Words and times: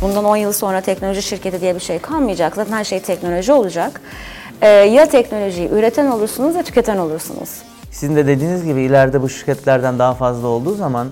Bundan 0.00 0.24
10 0.24 0.36
yıl 0.36 0.52
sonra 0.52 0.80
teknoloji 0.80 1.22
şirketi 1.22 1.60
diye 1.60 1.74
bir 1.74 1.80
şey 1.80 1.98
kalmayacak. 1.98 2.54
Zaten 2.56 2.72
her 2.72 2.84
şey 2.84 3.00
teknoloji 3.00 3.52
olacak. 3.52 4.00
Ee, 4.62 4.68
ya 4.68 5.08
teknolojiyi 5.08 5.68
üreten 5.68 6.06
olursunuz 6.06 6.54
ya 6.56 6.62
tüketen 6.62 6.96
olursunuz. 6.98 7.48
Sizin 7.90 8.16
de 8.16 8.26
dediğiniz 8.26 8.64
gibi 8.64 8.82
ileride 8.82 9.22
bu 9.22 9.28
şirketlerden 9.28 9.98
daha 9.98 10.14
fazla 10.14 10.48
olduğu 10.48 10.74
zaman 10.74 11.08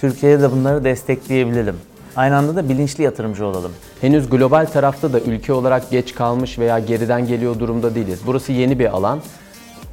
Türkiye'de 0.00 0.42
de 0.42 0.52
bunları 0.52 0.84
destekleyebilelim. 0.84 1.76
Aynı 2.16 2.36
anda 2.36 2.56
da 2.56 2.68
bilinçli 2.68 3.04
yatırımcı 3.04 3.46
olalım. 3.46 3.72
Henüz 4.00 4.30
global 4.30 4.66
tarafta 4.66 5.12
da 5.12 5.20
ülke 5.20 5.52
olarak 5.52 5.90
geç 5.90 6.14
kalmış 6.14 6.58
veya 6.58 6.78
geriden 6.78 7.26
geliyor 7.26 7.58
durumda 7.58 7.94
değiliz. 7.94 8.18
Burası 8.26 8.52
yeni 8.52 8.78
bir 8.78 8.86
alan. 8.96 9.20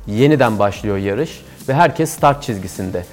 Yeniden 0.08 0.60
başlıyor 0.60 0.98
yarış 0.98 1.42
ve 1.70 1.74
herkes 1.74 2.10
start 2.10 2.44
çizgisinde. 2.44 3.06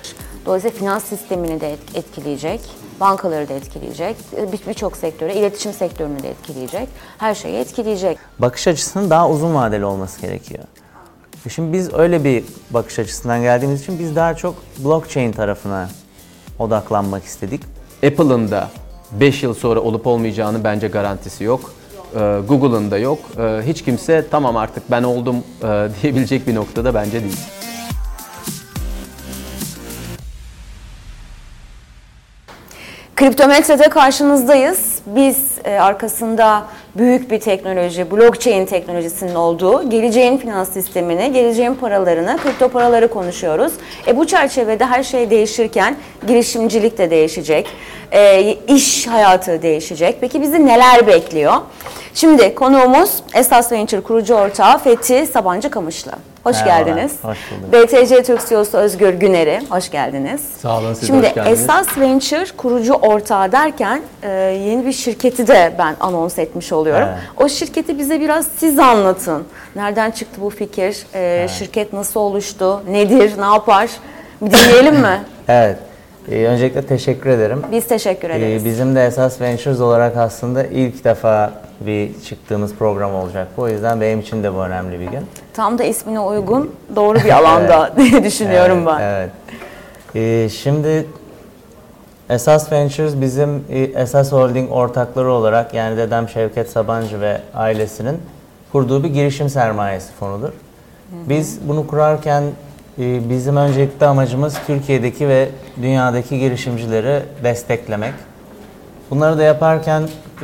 Dolayısıyla 0.46 0.76
finans 0.78 1.04
sistemini 1.04 1.60
de 1.60 1.72
et- 1.72 1.78
etkileyecek, 1.96 2.60
bankaları 3.06 3.48
da 3.48 3.52
etkileyecek, 3.54 4.16
bir- 4.52 4.66
birçok 4.68 4.96
sektörü, 4.96 5.32
iletişim 5.32 5.72
sektörünü 5.72 6.22
de 6.22 6.30
etkileyecek, 6.30 6.88
her 7.18 7.34
şeyi 7.34 7.56
etkileyecek. 7.56 8.18
Bakış 8.38 8.68
açısının 8.68 9.10
daha 9.10 9.28
uzun 9.30 9.54
vadeli 9.54 9.84
olması 9.84 10.20
gerekiyor. 10.20 10.64
E 11.46 11.48
Şimdi 11.50 11.72
biz 11.72 11.94
öyle 11.94 12.24
bir 12.24 12.44
bakış 12.70 12.98
açısından 12.98 13.42
geldiğimiz 13.42 13.82
için 13.82 13.98
biz 13.98 14.16
daha 14.16 14.34
çok 14.34 14.54
blockchain 14.84 15.32
tarafına 15.32 15.88
odaklanmak 16.58 17.24
istedik. 17.24 17.60
Apple'ın 18.06 18.50
da 18.50 18.68
5 19.12 19.42
yıl 19.42 19.54
sonra 19.54 19.80
olup 19.80 20.06
olmayacağını 20.06 20.64
bence 20.64 20.88
garantisi 20.88 21.44
yok. 21.44 21.72
Ee, 22.14 22.18
Google'ın 22.48 22.90
da 22.90 22.98
yok. 22.98 23.18
Hiç 23.66 23.82
kimse 23.84 24.26
tamam 24.30 24.56
artık 24.56 24.90
ben 24.90 25.02
oldum 25.02 25.36
e, 25.62 25.88
diyebilecek 26.02 26.46
bir 26.46 26.54
noktada 26.54 26.94
bence 26.94 27.22
değil. 27.22 27.36
Kriptometrede 33.22 33.88
karşınızdayız. 33.88 34.98
Biz 35.06 35.38
e, 35.64 35.70
arkasında 35.70 36.62
büyük 36.96 37.30
bir 37.30 37.40
teknoloji, 37.40 38.10
blockchain 38.10 38.66
teknolojisinin 38.66 39.34
olduğu, 39.34 39.90
geleceğin 39.90 40.38
finans 40.38 40.72
sistemini, 40.72 41.32
geleceğin 41.32 41.74
paralarını, 41.74 42.38
kripto 42.42 42.68
paraları 42.68 43.08
konuşuyoruz. 43.08 43.72
E, 44.06 44.16
bu 44.16 44.26
çerçevede 44.26 44.86
her 44.86 45.02
şey 45.02 45.30
değişirken 45.30 45.96
girişimcilik 46.26 46.98
de 46.98 47.10
değişecek, 47.10 47.68
e, 48.12 48.52
iş 48.68 49.06
hayatı 49.06 49.62
değişecek. 49.62 50.16
Peki 50.20 50.42
bizi 50.42 50.66
neler 50.66 51.06
bekliyor? 51.06 51.54
Şimdi 52.14 52.54
konuğumuz 52.54 53.22
Esas 53.34 53.72
Venture 53.72 54.00
kurucu 54.00 54.34
ortağı 54.34 54.78
Fethi 54.78 55.26
Sabancı 55.26 55.70
Kamışlı. 55.70 56.12
Hoş 56.44 56.56
Merhabalar, 56.56 56.86
geldiniz. 56.86 57.12
hoş 57.22 57.38
bulduk. 57.50 57.72
BTC 57.72 58.22
Türk 58.22 58.48
CEO'su 58.48 58.78
Özgür 58.78 59.14
Güner'i, 59.14 59.60
hoş 59.70 59.90
geldiniz. 59.90 60.40
Sağ 60.58 60.78
olun, 60.78 60.94
siz 60.94 61.06
Şimdi 61.06 61.26
hoş 61.28 61.34
geldiniz. 61.34 61.60
Esas 61.60 61.98
Venture 61.98 62.44
kurucu 62.56 62.92
ortağı 62.94 63.52
derken 63.52 64.00
e, 64.22 64.30
yeni 64.66 64.86
bir 64.86 64.92
şirketi 64.92 65.46
de 65.48 65.72
ben 65.78 65.96
anons 66.00 66.38
etmiş 66.38 66.72
oluyorum. 66.72 67.08
Evet. 67.08 67.18
O 67.44 67.48
şirketi 67.48 67.98
bize 67.98 68.20
biraz 68.20 68.46
siz 68.56 68.78
anlatın. 68.78 69.44
Nereden 69.76 70.10
çıktı 70.10 70.40
bu 70.42 70.50
fikir? 70.50 71.06
E, 71.14 71.48
Şirket 71.48 71.92
nasıl 71.92 72.20
oluştu? 72.20 72.82
Nedir? 72.90 73.32
Ne 73.40 73.44
yapar? 73.44 73.90
Bir 74.42 74.50
dinleyelim 74.52 74.94
mi? 75.00 75.20
Evet. 75.48 75.76
Ee, 76.30 76.44
öncelikle 76.46 76.82
teşekkür 76.86 77.30
ederim. 77.30 77.62
Biz 77.72 77.86
teşekkür 77.86 78.30
Ee, 78.30 78.36
ederiz. 78.36 78.64
bizim 78.64 78.94
de 78.96 79.06
Esas 79.06 79.40
Ventures 79.40 79.80
olarak 79.80 80.16
aslında 80.16 80.64
ilk 80.64 81.04
defa 81.04 81.52
bir 81.80 82.10
çıktığımız 82.28 82.74
program 82.74 83.14
olacak. 83.14 83.48
bu. 83.56 83.62
O 83.62 83.68
yüzden 83.68 84.00
benim 84.00 84.20
için 84.20 84.42
de 84.42 84.54
bu 84.54 84.58
önemli 84.58 85.00
bir 85.00 85.06
gün. 85.06 85.26
Tam 85.54 85.78
da 85.78 85.84
ismine 85.84 86.20
uygun 86.20 86.74
doğru 86.96 87.18
bir 87.18 87.30
alanda 87.38 87.92
diye 87.96 88.24
düşünüyorum 88.24 88.86
ben. 88.86 89.00
Evet. 89.00 89.30
Ee, 90.14 90.48
şimdi 90.48 91.06
Esas 92.30 92.72
Ventures 92.72 93.20
bizim 93.20 93.64
e, 93.70 93.78
Esas 93.78 94.32
Holding 94.32 94.72
ortakları 94.72 95.32
olarak 95.32 95.74
yani 95.74 95.96
dedem 95.96 96.28
Şevket 96.28 96.70
Sabancı 96.70 97.20
ve 97.20 97.40
ailesinin 97.54 98.20
kurduğu 98.72 99.04
bir 99.04 99.08
girişim 99.08 99.48
sermayesi 99.48 100.12
fonudur. 100.12 100.50
Biz 101.28 101.68
bunu 101.68 101.86
kurarken 101.86 102.42
e, 102.98 103.30
bizim 103.30 103.56
öncelikli 103.56 104.06
amacımız 104.06 104.58
Türkiye'deki 104.66 105.28
ve 105.28 105.48
dünyadaki 105.82 106.38
girişimcileri 106.38 107.22
desteklemek. 107.44 108.12
Bunları 109.10 109.38
da 109.38 109.42
yaparken 109.42 110.02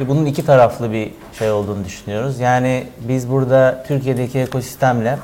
bunun 0.08 0.26
iki 0.26 0.46
taraflı 0.46 0.92
bir 0.92 1.12
şey 1.38 1.50
olduğunu 1.50 1.84
düşünüyoruz. 1.84 2.40
Yani 2.40 2.86
biz 3.00 3.30
burada 3.30 3.84
Türkiye'deki 3.88 4.38
ekosistemle 4.38 5.18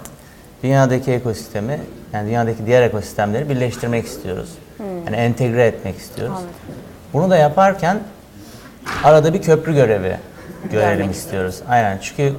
dünyadaki 0.62 1.12
ekosistemi, 1.12 1.80
yani 2.12 2.28
dünyadaki 2.28 2.66
diğer 2.66 2.82
ekosistemleri 2.82 3.48
birleştirmek 3.48 4.06
istiyoruz. 4.06 4.48
Yani 5.06 5.16
entegre 5.16 5.66
etmek 5.66 5.98
istiyoruz. 5.98 6.38
Bunu 7.12 7.30
da 7.30 7.36
yaparken 7.36 7.98
arada 9.04 9.34
bir 9.34 9.42
köprü 9.42 9.74
görevi 9.74 10.16
görelim 10.72 11.10
istiyoruz. 11.10 11.60
Aynen 11.68 11.98
çünkü 12.02 12.32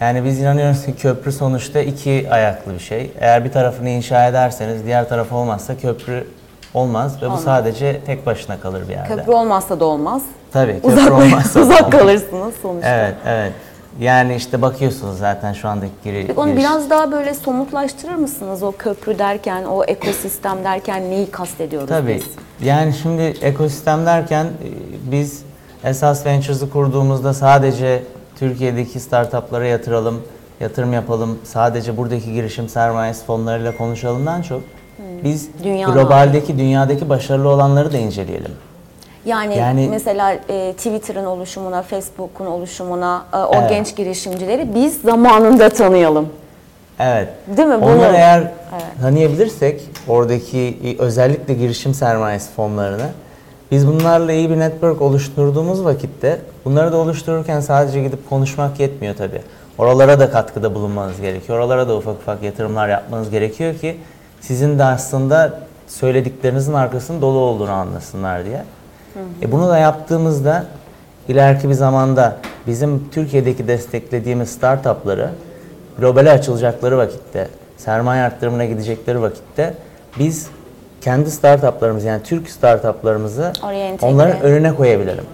yani 0.00 0.24
biz 0.24 0.40
inanıyoruz 0.40 0.86
ki 0.86 0.94
köprü 0.96 1.32
sonuçta 1.32 1.80
iki 1.80 2.26
ayaklı 2.30 2.74
bir 2.74 2.78
şey. 2.78 3.12
Eğer 3.20 3.44
bir 3.44 3.52
tarafını 3.52 3.88
inşa 3.88 4.28
ederseniz 4.28 4.84
diğer 4.84 5.08
taraf 5.08 5.32
olmazsa 5.32 5.76
köprü 5.76 6.26
olmaz 6.74 7.22
ve 7.22 7.30
bu 7.30 7.36
sadece 7.36 8.00
tek 8.06 8.26
başına 8.26 8.60
kalır 8.60 8.82
bir 8.88 8.92
yerde. 8.92 9.14
Köprü 9.16 9.32
olmazsa 9.32 9.80
da 9.80 9.84
olmaz. 9.84 10.22
Tabii 10.52 10.72
köprü 10.74 10.88
Uzak, 10.92 11.12
olmazsa 11.12 11.60
uzak 11.60 11.80
olmaz. 11.80 11.90
kalırsınız 12.00 12.54
sonuçta. 12.62 12.88
Evet, 12.88 13.14
evet. 13.26 13.52
Yani 14.00 14.34
işte 14.34 14.62
bakıyorsunuz 14.62 15.18
zaten 15.18 15.52
şu 15.52 15.68
andaki 15.68 15.92
giri, 16.04 16.24
Peki 16.26 16.40
onu 16.40 16.50
giriş- 16.50 16.56
biraz 16.58 16.90
daha 16.90 17.12
böyle 17.12 17.34
somutlaştırır 17.34 18.14
mısınız? 18.14 18.62
O 18.62 18.72
köprü 18.72 19.18
derken, 19.18 19.64
o 19.64 19.84
ekosistem 19.84 20.64
derken 20.64 21.10
neyi 21.10 21.30
kastediyoruz 21.30 21.88
Tabii. 21.88 22.14
biz? 22.14 22.24
Yani 22.68 22.92
şimdi 23.02 23.22
ekosistem 23.22 24.06
derken 24.06 24.44
e, 24.44 24.50
biz 25.12 25.42
Esas 25.84 26.26
Ventures'ı 26.26 26.70
kurduğumuzda 26.70 27.34
sadece 27.34 28.02
Türkiye'deki 28.38 29.00
startuplara 29.00 29.66
yatıralım, 29.66 30.22
yatırım 30.60 30.92
yapalım, 30.92 31.38
sadece 31.44 31.96
buradaki 31.96 32.32
girişim 32.32 32.68
sermayesi 32.68 33.24
fonlarıyla 33.24 33.76
konuşalımdan 33.76 34.42
çok 34.42 34.60
biz 35.24 35.48
Dünyanın 35.64 35.94
globaldeki, 35.94 36.58
dünyadaki 36.58 37.08
başarılı 37.08 37.48
olanları 37.48 37.92
da 37.92 37.98
inceleyelim. 37.98 38.52
Yani, 39.24 39.56
Yani- 39.56 39.88
mesela 39.90 40.32
e, 40.48 40.72
Twitter'ın 40.76 41.24
oluşumuna, 41.26 41.82
Facebook'un 41.82 42.46
oluşumuna, 42.46 43.22
e, 43.32 43.36
o 43.36 43.54
Evet. 43.54 43.70
genç 43.70 43.96
girişimcileri 43.96 44.74
biz 44.74 45.00
zamanında 45.00 45.68
tanıyalım. 45.68 46.28
Evet. 47.00 47.28
Değil 47.56 47.68
mi? 47.68 47.74
Onları 47.74 47.98
Bunu- 47.98 48.16
eğer 48.16 48.42
tanıyabilirsek 49.00 49.80
oradaki 50.08 50.78
özellikle 50.98 51.54
girişim 51.54 51.94
sermayesi 51.94 52.50
fonlarını 52.50 53.06
biz 53.70 53.86
bunlarla 53.86 54.32
iyi 54.32 54.50
bir 54.50 54.58
network 54.58 55.02
oluşturduğumuz 55.02 55.84
vakitte 55.84 56.38
bunları 56.64 56.92
da 56.92 56.96
oluştururken 56.96 57.60
sadece 57.60 58.02
gidip 58.02 58.30
konuşmak 58.30 58.80
yetmiyor 58.80 59.14
tabii. 59.16 59.42
Oralara 59.78 60.20
da 60.20 60.30
katkıda 60.30 60.74
bulunmanız 60.74 61.20
gerekiyor. 61.20 61.58
Oralara 61.58 61.88
da 61.88 61.96
ufak 61.96 62.14
ufak 62.16 62.42
yatırımlar 62.42 62.88
yapmanız 62.88 63.30
gerekiyor 63.30 63.74
ki 63.74 63.96
sizin 64.40 64.78
de 64.78 64.84
aslında 64.84 65.60
söylediklerinizin 65.86 66.72
arkasının 66.72 67.22
dolu 67.22 67.38
olduğunu 67.38 67.70
anlasınlar 67.70 68.44
diye. 68.44 68.64
E 69.42 69.52
bunu 69.52 69.68
da 69.68 69.78
yaptığımızda 69.78 70.64
ileriki 71.28 71.68
bir 71.68 71.74
zamanda 71.74 72.36
bizim 72.66 73.08
Türkiye'deki 73.10 73.68
desteklediğimiz 73.68 74.50
startupları 74.50 75.30
globale 75.98 76.30
açılacakları 76.30 76.98
vakitte, 76.98 77.48
sermaye 77.76 78.22
arttırımına 78.22 78.64
gidecekleri 78.64 79.22
vakitte 79.22 79.74
biz 80.18 80.46
kendi 81.00 81.30
startuplarımızı 81.30 82.06
yani 82.06 82.22
Türk 82.22 82.50
startuplarımızı 82.50 83.52
onların 84.02 84.40
önüne 84.40 84.74
koyabilirim. 84.74 85.24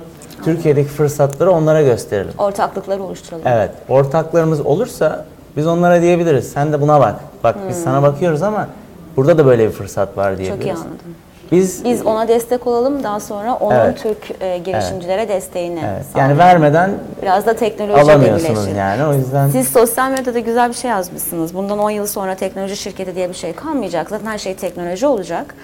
Türkiye'deki 0.45 0.89
fırsatları 0.89 1.51
onlara 1.53 1.83
gösterelim. 1.83 2.33
Ortaklıkları 2.39 3.03
oluşturalım. 3.03 3.45
Evet, 3.47 3.71
ortaklarımız 3.89 4.61
olursa 4.61 5.25
biz 5.57 5.67
onlara 5.67 6.03
diyebiliriz. 6.03 6.53
Sen 6.53 6.73
de 6.73 6.81
buna 6.81 7.01
bak. 7.01 7.15
Bak 7.45 7.57
biz 7.69 7.83
sana 7.83 8.03
bakıyoruz 8.03 8.43
ama 8.43 8.69
burada 9.17 9.39
da 9.39 9.47
böyle 9.47 9.67
bir 9.67 9.73
fırsat 9.73 10.17
var 10.17 10.39
diyebiliriz. 10.39 10.67
Çok 10.67 10.67
iyi 10.67 10.73
anladım. 10.73 11.15
Biz 11.53 11.85
Biz 11.85 12.07
ona 12.07 12.29
destek 12.29 12.67
olalım, 12.67 13.03
daha 13.05 13.21
sonra 13.21 13.55
onun 13.55 13.75
Evet. 13.75 13.99
Türk 14.03 14.43
e, 14.43 14.59
girişimcilere 14.59 15.29
desteğini 15.29 15.81
evet, 15.95 16.07
sağlayalım. 16.13 16.39
yani 16.39 16.39
vermeden 16.39 16.91
Biraz 17.23 17.47
da 17.47 17.57
teknolojiyle 17.57 18.13
alamıyorsunuz 18.13 18.67
yani. 18.79 19.05
O 19.05 19.15
yüzden 19.15 19.49
Siz 19.49 19.69
sosyal 19.69 20.11
medyada 20.11 20.39
güzel 20.39 20.69
bir 20.69 20.75
şey 20.75 20.91
yazmışsınız. 20.91 21.55
Bundan 21.55 21.79
10 21.79 21.91
yıl 21.91 22.07
sonra 22.07 22.35
teknoloji 22.35 22.77
şirketi 22.77 23.15
diye 23.15 23.29
bir 23.29 23.35
şey 23.35 23.53
kalmayacak. 23.53 24.11
Zaten 24.11 24.27
her 24.27 24.39
şey 24.39 24.55
teknoloji 24.55 25.07
olacak. 25.07 25.55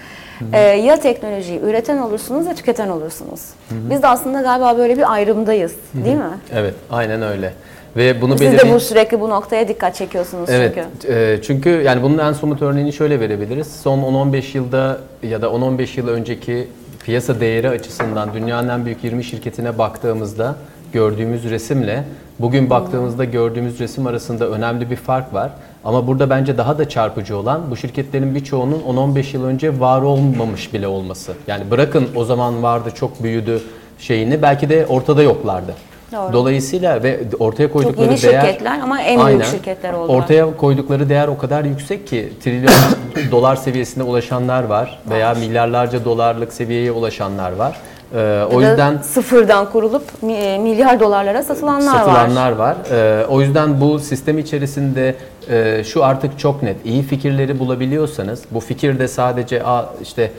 Ee, 0.53 0.59
ya 0.59 0.99
teknolojiyi 0.99 1.59
üreten 1.59 1.97
olursunuz 1.97 2.45
ya 2.45 2.55
tüketen 2.55 2.89
olursunuz. 2.89 3.41
Biz 3.71 4.01
de 4.01 4.07
aslında 4.07 4.41
galiba 4.41 4.77
böyle 4.77 4.97
bir 4.97 5.13
ayrımdayız. 5.13 5.75
Değil 5.93 6.17
mi? 6.17 6.37
Evet, 6.53 6.73
aynen 6.91 7.21
öyle. 7.21 7.53
Ve 7.97 8.21
bunu 8.21 8.31
Siz 8.37 8.41
de 8.41 8.45
belirleyen- 8.45 8.75
bu 8.75 8.79
sürekli 8.79 9.19
bu 9.21 9.29
noktaya 9.29 9.67
dikkat 9.67 9.95
çekiyorsunuz 9.95 10.49
Evet, 10.49 10.75
çünkü. 11.01 11.13
e, 11.13 11.39
çünkü 11.41 11.69
yani 11.69 12.03
bunun 12.03 12.17
en 12.17 12.33
somut 12.33 12.61
örneğini 12.61 12.93
şöyle 12.93 13.19
verebiliriz. 13.19 13.67
Son 13.83 13.99
10-15 13.99 14.55
yılda 14.55 14.97
ya 15.23 15.41
da 15.41 15.47
10-15 15.47 15.97
yıl 15.97 16.07
önceki 16.07 16.67
piyasa 17.05 17.39
değeri 17.39 17.69
açısından 17.69 18.33
dünyanın 18.33 18.69
en 18.69 18.85
büyük 18.85 19.03
20 19.03 19.23
şirketine 19.23 19.77
baktığımızda 19.77 20.55
gördüğümüz 20.93 21.49
resimle 21.49 22.03
bugün 22.39 22.69
baktığımızda 22.69 23.25
gördüğümüz 23.25 23.79
resim 23.79 24.07
arasında 24.07 24.49
önemli 24.49 24.89
bir 24.91 24.95
fark 24.95 25.33
var. 25.33 25.51
Ama 25.83 26.07
burada 26.07 26.29
bence 26.29 26.57
daha 26.57 26.77
da 26.77 26.89
çarpıcı 26.89 27.37
olan 27.37 27.61
bu 27.71 27.77
şirketlerin 27.77 28.35
birçoğunun 28.35 28.81
10-15 28.87 29.33
yıl 29.33 29.43
önce 29.45 29.79
var 29.79 30.01
olmamış 30.01 30.73
bile 30.73 30.87
olması. 30.87 31.33
Yani 31.47 31.71
bırakın 31.71 32.07
o 32.15 32.25
zaman 32.25 32.63
vardı 32.63 32.89
çok 32.95 33.23
büyüdü 33.23 33.61
şeyini 33.99 34.41
belki 34.41 34.69
de 34.69 34.85
ortada 34.89 35.23
yoklardı. 35.23 35.73
Doğru. 36.11 36.33
Dolayısıyla 36.33 37.03
ve 37.03 37.19
ortaya 37.39 37.71
koydukları 37.71 38.11
yeni 38.11 38.21
değer 38.21 38.41
şirketler 38.41 38.79
ama 38.79 39.01
en 39.01 39.27
büyük 39.27 39.45
şirketler 39.45 39.93
oldular. 39.93 40.17
Ortaya 40.17 40.57
koydukları 40.57 41.09
değer 41.09 41.27
o 41.27 41.37
kadar 41.37 41.63
yüksek 41.63 42.07
ki 42.07 42.33
trilyon 42.43 42.73
dolar 43.31 43.55
seviyesine 43.55 44.03
ulaşanlar 44.03 44.63
var 44.63 44.99
veya 45.09 45.33
milyarlarca 45.33 46.05
dolarlık 46.05 46.53
seviyeye 46.53 46.91
ulaşanlar 46.91 47.51
var. 47.51 47.77
Ee, 48.15 48.43
o 48.53 48.61
yüzden 48.61 48.97
sıfırdan 48.97 49.71
kurulup 49.71 50.03
e, 50.23 50.57
milyar 50.57 50.99
dolarlara 50.99 51.43
satılanlar, 51.43 51.93
var. 51.93 51.99
satılanlar 51.99 52.51
var. 52.51 52.77
Ee, 52.91 53.25
o 53.25 53.41
yüzden 53.41 53.81
bu 53.81 53.99
sistem 53.99 54.37
içerisinde 54.37 55.15
e, 55.49 55.83
şu 55.83 56.03
artık 56.03 56.39
çok 56.39 56.63
net. 56.63 56.85
İyi 56.85 57.03
fikirleri 57.03 57.59
bulabiliyorsanız 57.59 58.43
bu 58.51 58.59
fikir 58.59 58.99
de 58.99 59.07
sadece 59.07 59.63
a, 59.63 59.85
işte 60.01 60.31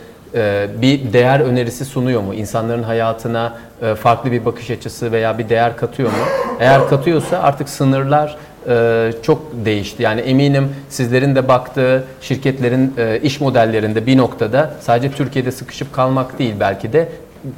bir 0.82 1.12
değer 1.12 1.40
önerisi 1.40 1.84
sunuyor 1.84 2.20
mu? 2.22 2.34
İnsanların 2.34 2.82
hayatına 2.82 3.58
e, 3.82 3.94
farklı 3.94 4.32
bir 4.32 4.44
bakış 4.44 4.70
açısı 4.70 5.12
veya 5.12 5.38
bir 5.38 5.48
değer 5.48 5.76
katıyor 5.76 6.08
mu? 6.10 6.16
Eğer 6.60 6.88
katıyorsa 6.88 7.38
artık 7.38 7.68
sınırlar 7.68 8.36
e, 8.68 9.12
çok 9.22 9.42
değişti. 9.64 10.02
Yani 10.02 10.20
eminim 10.20 10.68
sizlerin 10.88 11.34
de 11.34 11.48
baktığı 11.48 12.04
şirketlerin 12.20 12.94
e, 12.98 13.20
iş 13.22 13.40
modellerinde 13.40 14.06
bir 14.06 14.16
noktada 14.16 14.70
sadece 14.80 15.10
Türkiye'de 15.12 15.52
sıkışıp 15.52 15.92
kalmak 15.92 16.38
değil 16.38 16.54
belki 16.60 16.92
de 16.92 17.08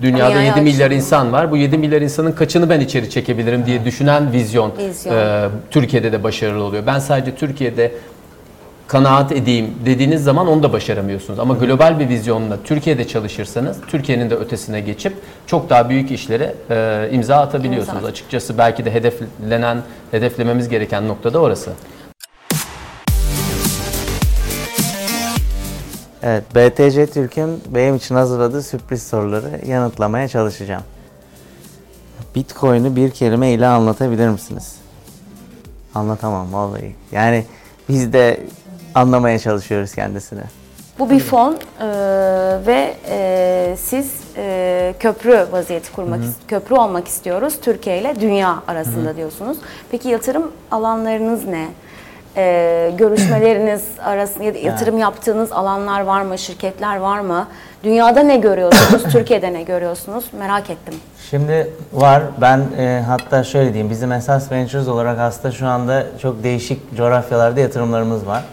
dünyada 0.02 0.30
Dünyaya 0.30 0.46
7 0.46 0.60
milyar 0.60 0.72
açılıyor. 0.72 0.90
insan 0.90 1.32
var. 1.32 1.50
Bu 1.50 1.56
7 1.56 1.78
milyar 1.78 2.00
insanın 2.02 2.32
kaçını 2.32 2.70
ben 2.70 2.80
içeri 2.80 3.10
çekebilirim 3.10 3.66
diye 3.66 3.84
düşünen 3.84 4.32
vizyon, 4.32 4.72
Vizyon. 4.78 5.16
e, 5.16 5.48
Türkiye'de 5.70 6.12
de 6.12 6.22
başarılı 6.24 6.64
oluyor. 6.64 6.82
Ben 6.86 6.98
sadece 6.98 7.34
Türkiye'de 7.34 7.92
kanaat 8.86 9.32
edeyim 9.32 9.74
dediğiniz 9.86 10.24
zaman 10.24 10.48
onu 10.48 10.62
da 10.62 10.72
başaramıyorsunuz. 10.72 11.38
Ama 11.38 11.54
global 11.54 11.98
bir 11.98 12.08
vizyonla 12.08 12.58
Türkiye'de 12.64 13.08
çalışırsanız 13.08 13.76
Türkiye'nin 13.86 14.30
de 14.30 14.34
ötesine 14.34 14.80
geçip 14.80 15.12
çok 15.46 15.70
daha 15.70 15.90
büyük 15.90 16.10
işlere 16.10 16.54
e, 16.70 17.08
imza 17.12 17.36
atabiliyorsunuz. 17.36 17.96
İmza. 17.96 18.08
Açıkçası 18.08 18.58
belki 18.58 18.84
de 18.84 18.94
hedeflenen, 18.94 19.82
hedeflememiz 20.10 20.68
gereken 20.68 21.08
noktada 21.08 21.38
orası. 21.38 21.70
Evet, 26.22 26.44
BTC 26.54 27.06
Türk'ün 27.06 27.60
benim 27.68 27.96
için 27.96 28.14
hazırladığı 28.14 28.62
sürpriz 28.62 29.02
soruları 29.02 29.60
yanıtlamaya 29.66 30.28
çalışacağım. 30.28 30.82
Bitcoin'i 32.34 32.96
bir 32.96 33.10
kelime 33.10 33.52
ile 33.52 33.66
anlatabilir 33.66 34.28
misiniz? 34.28 34.76
Anlatamam 35.94 36.52
vallahi. 36.52 36.94
Yani 37.12 37.44
biz 37.88 38.12
de 38.12 38.40
anlamaya 38.94 39.38
çalışıyoruz 39.38 39.94
kendisini. 39.94 40.40
Bu 40.98 41.10
bir 41.10 41.20
fon 41.20 41.52
e, 41.80 41.86
ve 42.66 42.94
e, 43.08 43.74
siz 43.78 44.12
e, 44.36 44.94
köprü 45.00 45.46
vaziyeti 45.52 45.92
kurmak, 45.92 46.20
is- 46.20 46.48
köprü 46.48 46.74
olmak 46.74 47.08
istiyoruz 47.08 47.54
Türkiye 47.62 47.98
ile 48.00 48.20
dünya 48.20 48.56
arasında 48.68 49.16
diyorsunuz. 49.16 49.56
Peki 49.90 50.08
yatırım 50.08 50.52
alanlarınız 50.70 51.44
ne? 51.44 51.68
E, 52.36 52.90
görüşmeleriniz 52.98 53.82
arasında 54.04 54.44
ya 54.44 54.54
da 54.54 54.58
yatırım 54.58 54.98
yaptığınız 54.98 55.52
alanlar 55.52 56.00
var 56.00 56.22
mı? 56.22 56.38
Şirketler 56.38 56.96
var 56.96 57.20
mı? 57.20 57.48
Dünyada 57.84 58.20
ne 58.22 58.36
görüyorsunuz? 58.36 59.02
Türkiye'de 59.12 59.52
ne 59.52 59.62
görüyorsunuz? 59.62 60.24
Merak 60.38 60.70
ettim. 60.70 60.94
Şimdi 61.30 61.70
var. 61.92 62.22
Ben 62.40 62.62
e, 62.78 63.02
hatta 63.06 63.44
şöyle 63.44 63.68
diyeyim. 63.72 63.90
Bizim 63.90 64.12
esas 64.12 64.52
ventures 64.52 64.88
olarak 64.88 65.18
aslında 65.18 65.52
şu 65.54 65.66
anda 65.66 66.06
çok 66.22 66.42
değişik 66.42 66.96
coğrafyalarda 66.96 67.60
yatırımlarımız 67.60 68.26
var. 68.26 68.44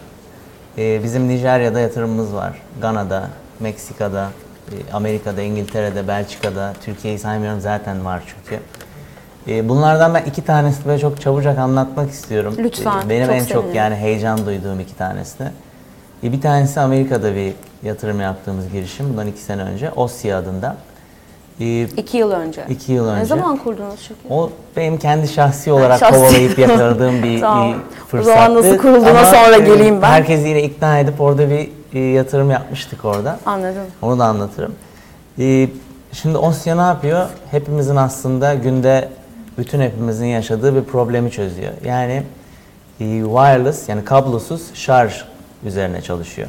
E, 0.78 1.02
bizim 1.04 1.28
Nijerya'da 1.28 1.80
yatırımımız 1.80 2.34
var. 2.34 2.52
Gana'da, 2.80 3.28
Meksika'da, 3.60 4.28
e, 4.72 4.92
Amerika'da, 4.92 5.42
İngiltere'de, 5.42 6.08
Belçika'da. 6.08 6.72
Türkiye'yi 6.84 7.18
saymıyorum 7.18 7.60
zaten 7.60 8.04
var 8.04 8.22
çünkü. 8.26 8.62
E, 9.48 9.68
bunlardan 9.68 10.14
ben 10.14 10.22
iki 10.24 10.44
tanesini 10.44 10.86
böyle 10.86 10.98
çok 10.98 11.20
çabucak 11.20 11.58
anlatmak 11.58 12.10
istiyorum. 12.10 12.54
Lütfen, 12.58 13.06
E, 13.06 13.08
benim 13.08 13.26
çok 13.26 13.34
en 13.34 13.38
çok 13.40 13.48
sevinirim. 13.48 13.74
yani 13.74 13.94
heyecan 13.96 14.46
duyduğum 14.46 14.80
iki 14.80 14.96
tanesini. 14.96 15.48
E, 16.24 16.32
bir 16.32 16.40
tanesi 16.40 16.80
Amerika'da 16.80 17.34
bir 17.34 17.52
yatırım 17.82 18.20
yaptığımız 18.20 18.68
girişim. 18.72 19.08
Bundan 19.12 19.26
iki 19.26 19.40
sene 19.40 19.62
önce. 19.62 19.90
Ossia 19.90 20.38
adında. 20.38 20.76
E, 21.60 21.82
İki 21.96 22.16
yıl 22.16 22.30
önce. 22.30 22.64
İki 22.68 22.92
yıl 22.92 23.06
Ne 23.06 23.12
önce. 23.12 23.24
zaman 23.26 23.56
kurdunuz 23.56 24.00
şirketi? 24.00 24.34
O 24.34 24.50
benim 24.76 24.98
kendi 24.98 25.28
şahsi 25.28 25.72
olarak 25.72 25.98
şahsi. 26.00 26.14
kovalayıp 26.14 26.58
yakaladığım 26.58 27.22
bir, 27.22 27.40
Tamam. 27.40 27.72
bir 27.72 27.76
O 27.76 28.06
fırsattı. 28.08 28.34
zaman 28.38 28.54
nasıl 28.54 28.78
kurulduğuna 28.78 29.10
Ama, 29.10 29.24
sonra 29.24 29.56
e, 29.56 29.60
geleyim 29.60 30.02
ben. 30.02 30.06
Herkesi 30.08 30.48
yine 30.48 30.62
ikna 30.62 30.98
edip 30.98 31.20
orada 31.20 31.50
bir 31.50 31.70
e, 31.94 31.98
yatırım 32.00 32.50
yapmıştık 32.50 33.04
orada. 33.04 33.38
Anladım. 33.46 33.82
Onu 34.02 34.18
da 34.18 34.24
anlatırım. 34.24 34.74
E, 35.38 35.68
şimdi 36.12 36.38
Osya 36.38 36.74
ne 36.74 36.80
yapıyor? 36.82 37.26
Hepimizin 37.50 37.96
aslında 37.96 38.54
günde 38.54 39.08
bütün 39.58 39.80
hepimizin 39.80 40.26
yaşadığı 40.26 40.74
bir 40.76 40.82
problemi 40.84 41.30
çözüyor. 41.30 41.72
Yani 41.84 42.22
wireless 42.98 43.88
yani 43.88 44.04
kablosuz 44.04 44.74
şarj 44.74 45.24
üzerine 45.64 46.02
çalışıyor. 46.02 46.48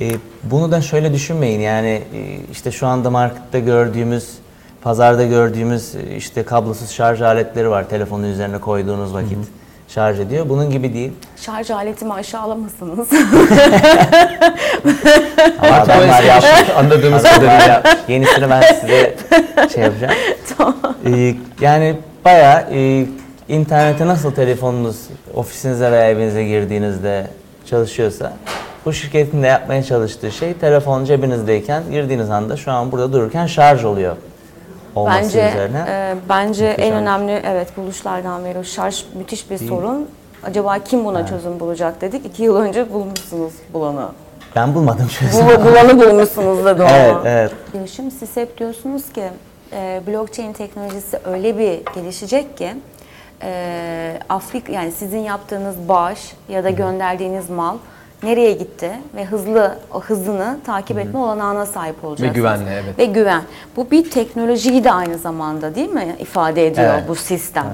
E, 0.00 0.10
bunu 0.42 0.72
da 0.72 0.80
şöyle 0.80 1.12
düşünmeyin 1.12 1.60
yani 1.60 1.88
e, 2.14 2.38
işte 2.52 2.70
şu 2.70 2.86
anda 2.86 3.10
markette 3.10 3.60
gördüğümüz, 3.60 4.28
pazarda 4.82 5.24
gördüğümüz 5.24 5.94
e, 5.94 6.16
işte 6.16 6.42
kablosuz 6.42 6.90
şarj 6.90 7.22
aletleri 7.22 7.70
var 7.70 7.88
telefonun 7.88 8.24
üzerine 8.24 8.58
koyduğunuz 8.58 9.14
vakit 9.14 9.38
şarj 9.88 10.20
ediyor. 10.20 10.48
Bunun 10.48 10.70
gibi 10.70 10.94
değil. 10.94 11.12
Şarj 11.36 11.70
aletimi 11.70 12.12
aşağılamasınız. 12.12 13.08
Ama 15.58 15.76
adamlar 15.76 16.22
yapmış. 16.22 16.70
Anladığımız 16.76 17.22
kadarıyla. 17.22 17.82
Yenisini 18.08 18.50
ben 18.50 18.62
size 18.80 19.16
şey 19.74 19.82
yapacağım. 19.84 20.14
E, 21.06 21.34
yani 21.60 21.96
bayağı 22.24 22.60
e, 22.72 23.06
internete 23.48 24.06
nasıl 24.06 24.32
telefonunuz 24.32 24.96
ofisinize 25.34 25.92
veya 25.92 26.10
evinize 26.10 26.44
girdiğinizde 26.44 27.26
çalışıyorsa 27.70 28.32
bu 28.86 28.92
şirketin 28.92 29.42
de 29.42 29.46
yapmaya 29.46 29.82
çalıştığı 29.82 30.30
şey 30.32 30.54
telefon 30.54 31.04
cebinizdeyken 31.04 31.82
girdiğiniz 31.90 32.30
anda 32.30 32.56
şu 32.56 32.72
an 32.72 32.92
burada 32.92 33.12
dururken 33.12 33.46
şarj 33.46 33.84
oluyor 33.84 34.16
olması 34.94 35.22
Bence 35.22 35.48
üzerine. 35.50 35.84
e, 35.88 36.14
bence 36.28 36.64
en 36.66 36.70
Muhteşem. 36.70 36.96
önemli 36.96 37.42
evet 37.44 37.76
buluşlardan 37.76 38.44
biri 38.44 38.64
şarj 38.64 39.04
müthiş 39.14 39.50
bir 39.50 39.58
sorun. 39.58 40.08
Acaba 40.44 40.78
kim 40.78 41.04
buna 41.04 41.26
çözüm 41.26 41.60
bulacak 41.60 42.00
dedik. 42.00 42.26
İki 42.26 42.42
yıl 42.42 42.56
önce 42.56 42.92
bulmuşsunuz 42.92 43.52
bulanı. 43.72 44.06
Ben 44.56 44.74
bulmadım 44.74 45.08
çözümü. 45.08 45.44
Bu, 45.46 45.64
bulanı 45.64 46.00
bulmuşsunuz 46.00 46.58
dedi 46.64 46.82
ama. 46.82 46.90
Evet, 46.96 47.16
evet. 47.24 47.52
Girişim 47.72 48.10
siz 48.10 48.36
hep 48.36 48.58
diyorsunuz 48.58 49.12
ki 49.12 49.24
e, 49.72 50.00
blockchain 50.06 50.52
teknolojisi 50.52 51.18
öyle 51.24 51.58
bir 51.58 51.80
gelişecek 51.94 52.56
ki 52.58 52.74
e, 53.42 54.18
Afrika 54.28 54.72
yani 54.72 54.92
sizin 54.92 55.18
yaptığınız 55.18 55.74
bağış 55.88 56.32
ya 56.48 56.64
da 56.64 56.70
gönderdiğiniz 56.70 57.50
mal 57.50 57.76
nereye 58.22 58.52
gitti 58.52 58.90
ve 59.16 59.24
hızlı 59.24 59.74
o 59.94 60.00
hızını 60.00 60.56
takip 60.66 60.98
etme 60.98 61.18
olanağına 61.18 61.66
sahip 61.66 62.04
olacaksınız. 62.04 62.34
güvenli, 62.34 62.70
evet. 62.84 62.98
Ve 62.98 63.04
güven. 63.04 63.42
Bu 63.76 63.90
bir 63.90 64.10
teknolojiyi 64.10 64.84
de 64.84 64.92
aynı 64.92 65.18
zamanda 65.18 65.74
değil 65.74 65.90
mi 65.90 66.16
ifade 66.20 66.66
ediyor 66.66 66.94
Evet. 66.94 67.08
bu 67.08 67.14
sistem. 67.14 67.66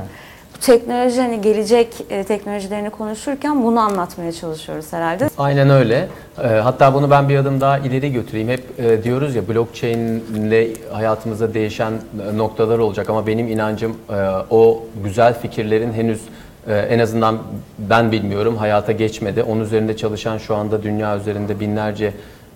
Bu 0.56 0.60
teknoloji 0.60 1.20
hani 1.20 1.40
gelecek 1.40 1.88
e, 2.10 2.24
teknolojilerini 2.24 2.90
konuşurken 2.90 3.64
bunu 3.64 3.80
anlatmaya 3.80 4.32
çalışıyoruz 4.32 4.92
herhalde. 4.92 5.28
Aynen 5.38 5.70
öyle. 5.70 6.08
Ee, 6.42 6.46
Hatta 6.46 6.94
bunu 6.94 7.10
ben 7.10 7.28
bir 7.28 7.36
adım 7.36 7.60
daha 7.60 7.78
ileri 7.78 8.12
götüreyim. 8.12 8.48
Hep 8.48 8.80
e, 8.80 9.04
diyoruz 9.04 9.34
ya 9.34 9.48
blockchain 9.48 10.24
ile 10.36 10.68
hayatımızda 10.92 11.54
değişen 11.54 11.92
e, 12.32 12.36
noktalar 12.38 12.78
olacak 12.78 13.10
ama 13.10 13.26
benim 13.26 13.48
inancım 13.48 13.96
e, 14.10 14.14
o 14.50 14.82
güzel 15.04 15.34
fikirlerin 15.40 15.92
henüz 15.92 16.20
e, 16.68 16.74
en 16.78 16.98
azından 16.98 17.38
ben 17.78 18.12
bilmiyorum 18.12 18.56
hayata 18.56 18.92
geçmedi. 18.92 19.42
Onun 19.42 19.60
üzerinde 19.60 19.96
çalışan 19.96 20.38
şu 20.38 20.56
anda 20.56 20.82
dünya 20.82 21.16
üzerinde 21.16 21.60
binlerce 21.60 22.12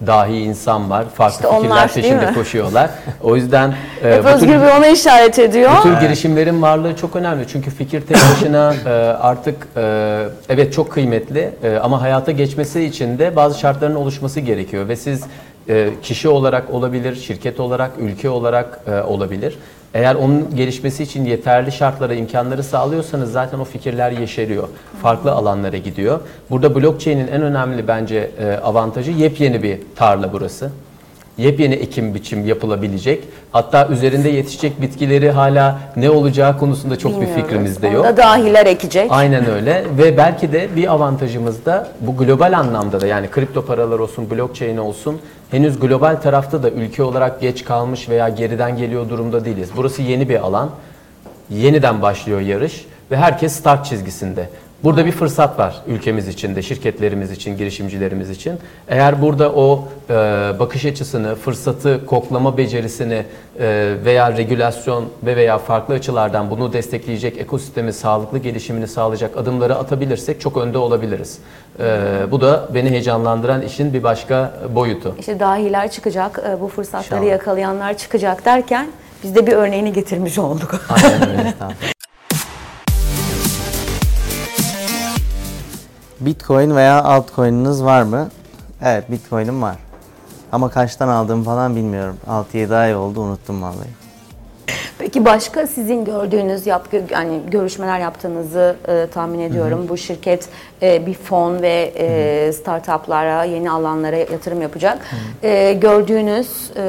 dahi 0.07 0.37
insan 0.38 0.90
var. 0.90 1.05
Farklı 1.14 1.35
İşte 1.37 1.49
onlar, 1.49 1.88
fikirler 1.88 1.95
değil 1.95 2.19
peşinde 2.19 2.35
koşuyorlar. 2.35 2.90
O 3.23 3.37
yüzden 3.37 3.75
e, 4.05 4.25
bu 4.25 4.38
tür- 4.38 4.49
Bey 4.49 4.57
ona 4.79 4.87
işaret 4.87 5.38
ediyor. 5.38 5.71
bu 5.79 5.83
tür 5.83 6.00
girişimlerin 6.00 6.62
varlığı 6.62 6.97
çok 6.97 7.17
önemli. 7.17 7.49
Çünkü 7.49 7.71
fikir 7.71 8.00
tek 8.00 8.17
başına 8.17 8.75
e, 8.87 8.90
artık 9.21 9.69
e, 9.76 10.25
evet 10.49 10.73
çok 10.73 10.93
kıymetli 10.93 11.50
e, 11.62 11.76
ama 11.76 12.02
hayata 12.02 12.33
geçmesi 12.33 12.85
için 12.85 13.19
de 13.19 13.37
bazı 13.37 13.59
şartların 13.59 13.95
oluşması 13.95 14.40
gerekiyor 14.40 14.88
ve 14.88 14.97
siz 14.97 15.23
e, 15.69 15.90
kişi 16.02 16.29
olarak 16.29 16.71
olabilir, 16.75 17.17
şirket 17.17 17.61
olarak, 17.61 17.90
ülke 17.99 18.31
olarak 18.31 18.81
e, 18.87 19.00
olabilir. 19.02 19.59
Eğer 19.94 20.14
onun 20.14 20.56
gelişmesi 20.56 21.02
için 21.02 21.25
yeterli 21.25 21.73
şartlara, 21.73 22.14
imkanları 22.14 22.62
sağlıyorsanız 22.62 23.32
zaten 23.32 23.59
o 23.59 23.64
fikirler 23.64 24.11
yeşeriyor. 24.11 24.68
Farklı 25.02 25.32
alanlara 25.32 25.76
gidiyor. 25.76 26.20
Burada 26.50 26.75
blockchain'in 26.75 27.28
en 27.28 27.42
önemli 27.42 27.88
bence 27.88 28.30
e, 28.40 28.52
avantajı 28.52 29.11
yepyeni 29.11 29.62
bir 29.62 29.78
tarla 29.97 30.32
burası. 30.32 30.70
Yepyeni 31.40 31.75
ekim 31.75 32.14
biçim 32.14 32.47
yapılabilecek. 32.47 33.25
Hatta 33.52 33.88
üzerinde 33.88 34.28
yetişecek 34.28 34.80
bitkileri 34.82 35.30
hala 35.30 35.78
ne 35.97 36.11
olacağı 36.11 36.59
konusunda 36.59 36.99
çok 36.99 37.12
bir 37.12 37.20
Bilmiyoruz. 37.20 37.42
fikrimiz 37.42 37.82
de 37.82 37.88
yok. 37.88 38.04
da 38.04 38.16
dahiler 38.16 38.66
ekecek. 38.66 39.06
Aynen 39.11 39.50
öyle 39.50 39.85
ve 39.99 40.16
belki 40.16 40.52
de 40.52 40.68
bir 40.76 40.92
avantajımız 40.92 41.64
da 41.64 41.88
bu 42.00 42.16
global 42.16 42.52
anlamda 42.59 43.00
da 43.00 43.06
yani 43.06 43.30
kripto 43.30 43.64
paralar 43.66 43.99
olsun, 43.99 44.30
blockchain 44.30 44.76
olsun 44.76 45.20
henüz 45.50 45.80
global 45.80 46.16
tarafta 46.16 46.62
da 46.62 46.70
ülke 46.70 47.02
olarak 47.02 47.40
geç 47.40 47.64
kalmış 47.64 48.09
veya 48.09 48.28
geriden 48.28 48.76
geliyor 48.76 49.09
durumda 49.09 49.44
değiliz. 49.44 49.68
Burası 49.76 50.02
yeni 50.02 50.28
bir 50.28 50.40
alan. 50.40 50.70
Yeniden 51.50 52.02
başlıyor 52.02 52.40
yarış 52.40 52.85
ve 53.11 53.16
herkes 53.16 53.52
start 53.52 53.87
çizgisinde. 53.87 54.49
Burada 54.84 55.06
bir 55.06 55.12
fırsat 55.12 55.58
var 55.58 55.82
ülkemiz 55.87 56.28
için 56.28 56.56
de, 56.56 56.62
şirketlerimiz 56.62 57.30
için, 57.30 57.56
girişimcilerimiz 57.56 58.30
için. 58.30 58.58
Eğer 58.88 59.22
burada 59.22 59.52
o 59.52 59.88
e, 60.10 60.14
bakış 60.58 60.84
açısını, 60.84 61.34
fırsatı, 61.34 62.06
koklama 62.06 62.56
becerisini 62.56 63.25
e, 63.60 63.94
veya 64.04 64.37
regülasyon 64.37 65.08
ve 65.22 65.37
veya 65.37 65.58
farklı 65.58 65.94
açılardan 65.94 66.50
bunu 66.50 66.72
destekleyecek 66.72 67.38
ekosistemi, 67.38 67.92
sağlıklı 67.92 68.38
gelişimini 68.38 68.88
sağlayacak 68.88 69.37
adımları 69.37 69.76
atabilirsek 69.76 70.40
çok 70.40 70.56
önde 70.56 70.78
olabiliriz. 70.78 71.38
E, 71.80 72.00
bu 72.30 72.40
da 72.40 72.68
beni 72.75 72.90
heyecanlandıran 72.90 73.62
işin 73.62 73.92
bir 73.92 74.02
başka 74.02 74.52
boyutu. 74.75 75.14
İşte 75.18 75.40
dahiler 75.40 75.90
çıkacak, 75.90 76.42
e, 76.49 76.60
bu 76.60 76.68
fırsatları 76.68 77.20
İnşallah. 77.20 77.32
yakalayanlar 77.32 77.96
çıkacak 77.96 78.44
derken 78.44 78.88
biz 79.22 79.34
de 79.34 79.46
bir 79.46 79.52
örneğini 79.52 79.92
getirmiş 79.92 80.38
olduk. 80.38 80.75
Aynen 80.88 81.30
öyle. 81.30 81.54
Bitcoin 86.20 86.76
veya 86.76 87.04
altcoin'iniz 87.04 87.84
var 87.84 88.02
mı? 88.02 88.28
Evet, 88.84 89.10
Bitcoin'im 89.10 89.62
var. 89.62 89.76
Ama 90.52 90.70
kaçtan 90.70 91.08
aldığımı 91.08 91.44
falan 91.44 91.76
bilmiyorum. 91.76 92.16
6-7 92.54 92.74
ay 92.76 92.94
oldu, 92.96 93.20
unuttum 93.20 93.62
vallahi. 93.62 93.88
Peki 94.98 95.24
başka 95.24 95.66
sizin 95.66 96.04
gördüğünüz 96.04 96.66
yap 96.66 96.88
yani 97.10 97.40
görüşmeler 97.50 97.98
yaptığınızı 97.98 98.76
e, 98.88 99.06
tahmin 99.14 99.40
ediyorum. 99.40 99.86
Bu 99.88 99.96
şirket 99.96 100.48
e, 100.82 101.06
bir 101.06 101.14
fon 101.14 101.62
ve 101.62 101.92
e, 101.96 102.52
startuplara, 102.52 103.44
yeni 103.44 103.70
alanlara 103.70 104.16
yatırım 104.16 104.62
yapacak. 104.62 104.98
E, 105.42 105.72
gördüğünüz 105.72 106.70
e, 106.76 106.80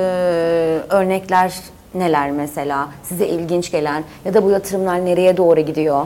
örnekler 0.90 1.54
neler 1.94 2.32
mesela? 2.32 2.88
Size 3.04 3.28
ilginç 3.28 3.72
gelen 3.72 4.04
ya 4.26 4.34
da 4.34 4.44
bu 4.44 4.50
yatırımlar 4.50 5.06
nereye 5.06 5.38
doğru 5.38 5.60
gidiyor? 5.60 6.06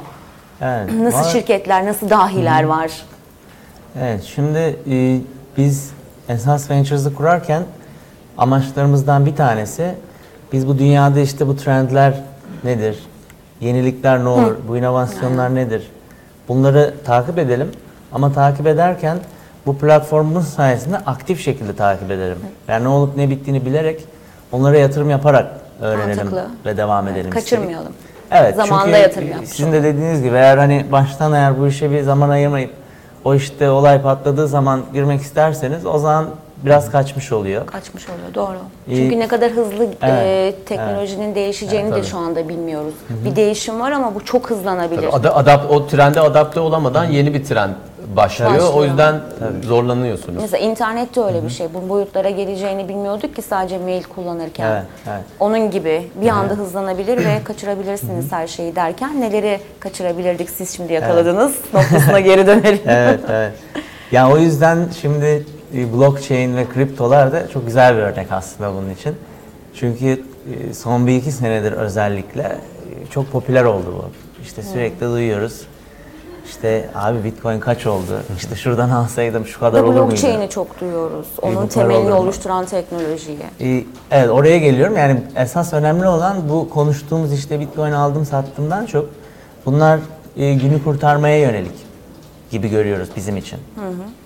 Evet, 0.62 0.94
Nasıl 0.94 1.17
var. 1.20 1.24
şirketler, 1.32 1.86
nasıl 1.86 2.10
dahiler 2.10 2.63
var? 2.63 2.91
Evet, 4.02 4.24
şimdi 4.24 4.75
e, 4.92 5.20
biz 5.58 5.92
Esas 6.30 6.72
Ventures'ı 6.72 7.14
kurarken 7.14 7.64
amaçlarımızdan 8.38 9.25
bir 9.25 9.36
tanesi 9.36 9.96
biz 10.54 10.68
bu 10.68 10.80
dünyada 10.80 11.20
işte 11.20 11.48
bu 11.48 11.56
trendler 11.56 12.14
nedir? 12.64 13.00
Yenilikler 13.62 14.24
ne 14.24 14.28
olur? 14.30 14.56
Bu 14.68 14.78
inovasyonlar 14.78 15.56
nedir? 15.56 15.92
Bunları 16.48 16.94
takip 17.06 17.38
edelim 17.38 17.72
ama 18.12 18.34
takip 18.34 18.68
ederken 18.68 19.18
bu 19.66 19.78
platformumuz 19.78 20.48
sayesinde 20.48 20.98
aktif 20.98 21.42
şekilde 21.42 21.75
takip 21.75 22.12
edelim. 22.12 22.38
Yani 22.68 22.84
ne 22.84 22.88
olup 22.88 23.18
ne 23.18 23.30
bittiğini 23.30 23.66
bilerek 23.66 24.06
onlara 24.52 24.78
yatırım 24.78 25.10
yaparak 25.10 25.48
öğrenelim 25.82 26.18
Mantıklı. 26.18 26.48
ve 26.66 26.78
devam 26.78 27.08
edelim. 27.08 27.18
istedik. 27.18 27.34
Kaçırmayalım. 27.34 27.92
Evet. 28.32 28.56
Zamanında 28.56 28.86
çünkü 28.86 29.02
yatırım 29.02 29.30
yapmış 29.30 29.50
Sizin 29.50 29.72
de 29.72 29.84
dediğiniz 29.84 30.24
gibi 30.24 30.36
eğer 30.36 30.58
hani 30.58 30.86
baştan 30.92 31.34
eğer 31.34 31.60
bu 31.60 31.68
işe 31.68 31.92
bir 31.92 32.02
zaman 32.02 32.30
ayırmayıp 32.30 32.85
o 33.25 33.36
işte 33.36 33.70
olay 33.70 34.01
patladığı 34.01 34.48
zaman 34.48 34.82
girmek 34.94 35.22
isterseniz 35.22 35.86
o 35.86 35.98
zaman 35.98 36.25
biraz 36.65 36.91
kaçmış 36.91 37.32
oluyor. 37.32 37.65
Kaçmış 37.65 38.05
oluyor 38.10 38.34
doğru. 38.34 38.58
Çünkü 38.89 39.20
ne 39.20 39.27
kadar 39.27 39.51
hızlı 39.51 39.84
e, 39.84 39.88
Evet, 40.01 40.67
teknolojinin 40.67 41.36
değişeceğini 41.36 41.86
Evet, 41.88 41.96
de 41.96 42.00
tabii. 42.01 42.12
şu 42.12 42.17
anda 42.17 42.50
bilmiyoruz. 42.50 42.94
Bir 43.25 43.36
değişim 43.36 43.79
var 43.79 43.91
ama 43.91 44.15
bu 44.15 44.25
çok 44.25 44.50
hızlanabilir. 44.50 45.10
Ada, 45.12 45.36
adap, 45.36 45.72
o 45.72 45.88
trende 45.88 46.22
adapte 46.22 46.60
olamadan 46.60 47.05
yeni 47.05 47.34
bir 47.34 47.46
trend 47.46 47.74
başlıyor. 48.16 48.52
Başlıyor. 48.52 48.74
O 48.74 48.84
yüzden 48.84 49.22
zorlanıyorsunuz. 49.64 50.42
Mesela 50.42 50.66
internet 50.66 51.16
de 51.16 51.22
öyle 51.22 51.44
bir 51.44 51.50
şey. 51.50 51.68
Bu 51.74 51.90
boyutlara 51.90 52.30
geleceğini 52.30 52.90
bilmiyorduk 52.90 53.36
ki 53.36 53.42
sadece 53.42 53.78
mail 53.78 54.04
kullanırken. 54.04 54.72
Evet, 54.72 54.84
evet. 55.08 55.24
Onun 55.40 55.72
gibi 55.72 56.12
bir 56.22 56.30
anda 56.30 56.54
hızlanabilir 56.54 57.18
ve 57.18 57.40
kaçırabilirsiniz 57.44 58.32
her 58.32 58.48
şeyi 58.48 58.76
derken 58.76 59.22
neleri 59.22 59.60
kaçırabilirdik 59.80 60.50
siz 60.50 60.76
şimdi 60.76 60.94
yakaladınız 60.94 61.56
noktasına 61.74 62.20
geri 62.20 62.48
dönelim. 62.48 62.80
evet, 62.88 63.20
evet. 63.30 63.54
Yani 64.12 64.34
o 64.34 64.38
yüzden 64.38 64.80
şimdi 65.02 65.46
e, 65.76 65.94
blockchain 65.94 66.58
ve 66.58 66.70
kriptolar 66.70 67.32
da 67.32 67.50
çok 67.50 67.66
güzel 67.66 67.96
bir 67.98 68.02
örnek 68.02 68.32
aslında 68.32 68.74
bunun 68.74 68.90
için. 68.90 69.16
Çünkü 69.76 70.06
e, 70.06 70.74
son 70.74 71.08
bir 71.08 71.16
iki 71.16 71.32
senedir 71.32 71.72
özellikle 71.72 72.42
e, 72.42 73.12
çok 73.12 73.32
popüler 73.32 73.64
oldu 73.64 73.86
bu. 73.98 74.06
İşte 74.44 74.62
sürekli 74.64 75.06
duyuyoruz. 75.06 75.62
İşte 76.46 76.90
abi 76.96 77.24
Bitcoin 77.24 77.60
kaç 77.60 77.88
oldu? 77.88 78.22
İşte 78.38 78.56
şuradan 78.56 78.90
alsaydım 78.90 79.46
şu 79.46 79.60
kadar 79.60 79.80
Ve 79.80 79.84
olur 79.84 79.94
muydu? 79.94 80.08
blockchain'i 80.12 80.50
çok 80.50 80.80
duyuyoruz. 80.82 81.28
Onun 81.42 81.56
para 81.56 81.68
temelini 81.68 82.14
oluşturan 82.14 82.66
teknolojiyi. 82.66 83.38
Ee, 83.62 83.84
Evet 84.12 84.30
oraya 84.30 84.58
geliyorum. 84.58 84.98
Yani 84.98 85.24
esas 85.36 85.74
önemli 85.74 86.08
olan 86.08 86.50
bu 86.50 86.70
konuştuğumuz 86.70 87.34
işte 87.34 87.60
Bitcoin 87.60 87.92
aldım 87.92 88.25
sattımdan 88.25 88.86
çok 88.86 89.10
bunlar 89.66 90.00
e, 90.38 90.54
günü 90.54 90.84
kurtarmaya 90.84 91.40
yönelik 91.40 91.75
gibi 92.52 92.70
görüyoruz 92.70 93.10
bizim 93.16 93.38
için. 93.38 93.60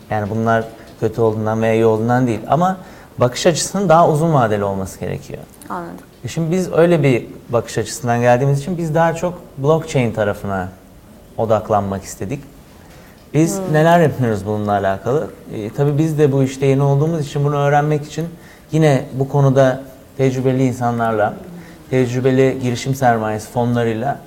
Yani 0.09 0.29
bunlar 0.29 0.63
kötü 0.99 1.21
olduğundan 1.21 1.61
veya 1.61 1.73
iyi 1.73 1.85
olduğundan 1.85 2.27
değil 2.27 2.39
ama 2.47 2.77
bakış 3.17 3.45
açısının 3.47 3.89
daha 3.89 4.09
uzun 4.09 4.33
vadeli 4.33 4.63
olması 4.63 4.99
gerekiyor. 4.99 5.39
Anladım. 5.69 5.93
E 6.23 6.27
Şimdi 6.27 6.51
biz 6.51 6.73
öyle 6.73 7.03
bir 7.03 7.27
bakış 7.49 7.77
açısından 7.77 8.21
geldiğimiz 8.21 8.59
için 8.59 8.77
biz 8.77 8.95
daha 8.95 9.13
çok 9.13 9.33
blockchain 9.57 10.11
tarafına 10.11 10.69
odaklanmak 11.39 12.03
istedik. 12.03 12.39
Biz 13.33 13.59
neler 13.71 13.99
yapıyoruz 13.99 14.45
bununla 14.45 14.71
alakalı? 14.71 15.29
E, 15.53 15.69
tabii 15.73 15.97
biz 15.97 16.17
de 16.17 16.31
bu 16.31 16.43
işte 16.43 16.65
yeni 16.65 16.83
olduğumuz 16.83 17.25
için 17.25 17.45
bunu 17.45 17.55
öğrenmek 17.55 18.05
için 18.05 18.25
yine 18.71 19.05
bu 19.13 19.29
konuda 19.29 19.81
tecrübeli 20.17 20.63
insanlarla, 20.63 21.33
tecrübeli 21.89 22.59
girişim 22.61 22.95
sermayesi 22.95 23.51
fonlarıyla 23.51 24.19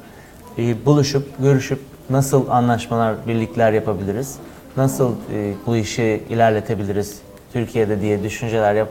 e, 0.59 0.87
buluşup, 0.87 1.29
görüşüp 1.39 1.81
nasıl 2.11 2.51
anlaşmalar, 2.51 3.15
birlikler 3.27 3.73
yapabiliriz? 3.73 4.37
Nasıl 4.77 5.13
e, 5.35 5.55
bu 5.67 5.77
işi 5.77 6.23
ilerletebiliriz 6.31 7.19
Türkiye'de 7.53 8.01
diye 8.01 8.23
düşünceler 8.23 8.75
yap 8.75 8.89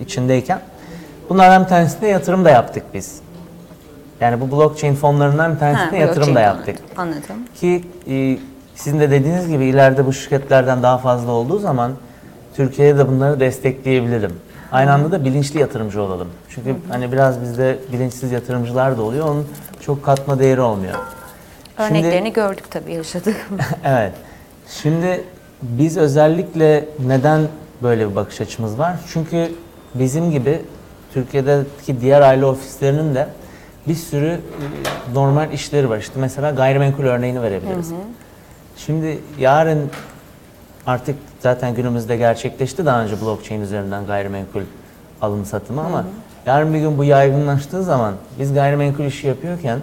içindeyken 0.00 0.60
bunlardan 1.28 1.64
bir 1.64 1.68
tanesine 1.68 2.08
yatırım 2.08 2.44
da 2.44 2.50
yaptık 2.50 2.82
biz. 2.94 3.20
Yani 4.20 4.40
bu 4.40 4.50
blockchain 4.56 4.94
fonlarından 4.94 5.54
bir 5.54 5.58
tanesine 5.58 5.84
Ha, 5.90 5.96
yatırım 5.96 6.22
da 6.22 6.26
blockchain 6.26 6.46
yaptık. 6.46 6.76
Anladım. 6.96 7.20
Anladım. 7.30 7.46
Ki 7.60 7.84
e, 8.10 8.38
sizin 8.74 9.00
de 9.00 9.10
dediğiniz 9.10 9.48
gibi 9.48 9.64
ileride 9.64 10.06
bu 10.06 10.12
şirketlerden 10.12 10.82
daha 10.82 10.98
fazla 10.98 11.30
olduğu 11.32 11.58
zaman 11.58 11.92
Türkiye'de 12.56 12.98
de 12.98 13.08
bunları 13.08 13.40
destekleyebilirim. 13.40 14.32
Aynı 14.72 14.92
anda 14.92 15.12
da 15.12 15.24
bilinçli 15.24 15.60
yatırımcı 15.60 16.02
olalım. 16.02 16.28
Çünkü 16.48 16.76
hani 16.88 17.12
biraz 17.12 17.40
bizde 17.42 17.78
bilinçsiz 17.92 18.32
yatırımcılar 18.32 18.98
da 18.98 19.02
oluyor. 19.02 19.28
Onun 19.28 19.46
çok 19.80 20.04
katma 20.04 20.38
değeri 20.38 20.60
olmuyor. 20.60 20.94
Şimdi- 21.76 21.90
Örneklerini 21.90 22.32
gördük 22.32 22.64
tabii 22.70 22.92
yaşadık. 22.94 23.36
evet. 23.84 24.12
Şimdi 24.68 25.24
biz 25.62 25.96
özellikle 25.96 26.84
neden 27.06 27.40
böyle 27.82 28.10
bir 28.10 28.16
bakış 28.16 28.40
açımız 28.40 28.78
var? 28.78 28.96
Çünkü 29.12 29.52
bizim 29.94 30.30
gibi 30.30 30.62
Türkiye'deki 31.14 32.00
diğer 32.00 32.20
aile 32.20 32.44
ofislerinin 32.44 33.14
de 33.14 33.26
bir 33.88 33.94
sürü 33.94 34.26
e, 34.26 35.14
normal 35.14 35.52
işleri 35.52 35.90
var. 35.90 35.98
İşte 35.98 36.20
mesela 36.20 36.50
gayrimenkul 36.50 37.04
örneğini 37.04 37.42
verebiliriz. 37.42 37.92
Şimdi 38.76 39.18
yarın 39.38 39.90
artık 40.86 41.16
zaten 41.40 41.74
günümüzde 41.74 42.16
gerçekleşti 42.16 42.86
daha 42.86 43.02
önce 43.02 43.20
blockchain 43.20 43.60
üzerinden 43.60 44.06
gayrimenkul 44.06 44.62
alım 45.22 45.44
satımı 45.44 45.80
ama 45.84 46.04
yarın 46.46 46.74
bir 46.74 46.78
gün 46.78 46.98
bu 46.98 47.04
yaygınlaştığı 47.04 47.82
zaman 47.82 48.14
biz 48.38 48.54
gayrimenkul 48.54 49.04
işi 49.04 49.26
yapıyorken 49.26 49.78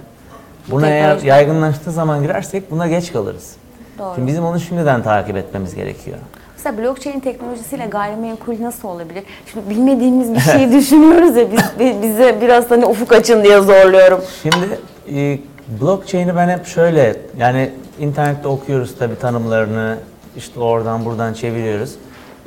buna 0.72 0.88
eğer 0.88 1.22
yaygınlaştığı 1.22 1.92
zaman 1.92 2.22
girersek 2.22 2.72
buna 2.72 2.88
geç 2.88 3.14
kalırız. 3.14 3.56
Doğru. 4.00 4.16
Şimdi 4.16 4.28
bizim 4.28 4.46
onu 4.46 4.60
şimdiden 4.60 5.04
takip 5.04 5.38
etmemiz 5.38 5.76
gerekiyor. 5.76 6.18
Mesela 6.58 6.78
blockchain 6.78 7.20
teknolojisiyle 7.20 7.86
gayrimenkul 7.86 8.56
nasıl 8.62 8.88
olabilir? 8.88 9.24
Şimdi 9.54 9.70
bilmediğimiz 9.70 10.34
bir 10.36 10.40
şeyi 10.40 10.72
düşünüyoruz 10.80 11.36
ya 11.38 11.52
biz, 11.52 11.60
bi- 11.80 11.96
bize 12.02 12.38
biraz 12.42 12.72
hani 12.72 12.86
ufuk 12.86 13.12
açın 13.14 13.44
diye 13.44 13.62
zorluyorum. 13.62 14.22
Şimdi 14.42 14.80
e, 15.20 15.40
blockchain'i 15.82 16.36
ben 16.36 16.50
hep 16.50 16.66
şöyle 16.66 17.16
yani 17.38 17.70
internette 18.00 18.48
okuyoruz 18.48 18.96
tabii 19.00 19.20
tanımlarını 19.20 19.98
işte 20.38 20.60
oradan 20.60 21.06
buradan 21.06 21.34
çeviriyoruz 21.34 21.96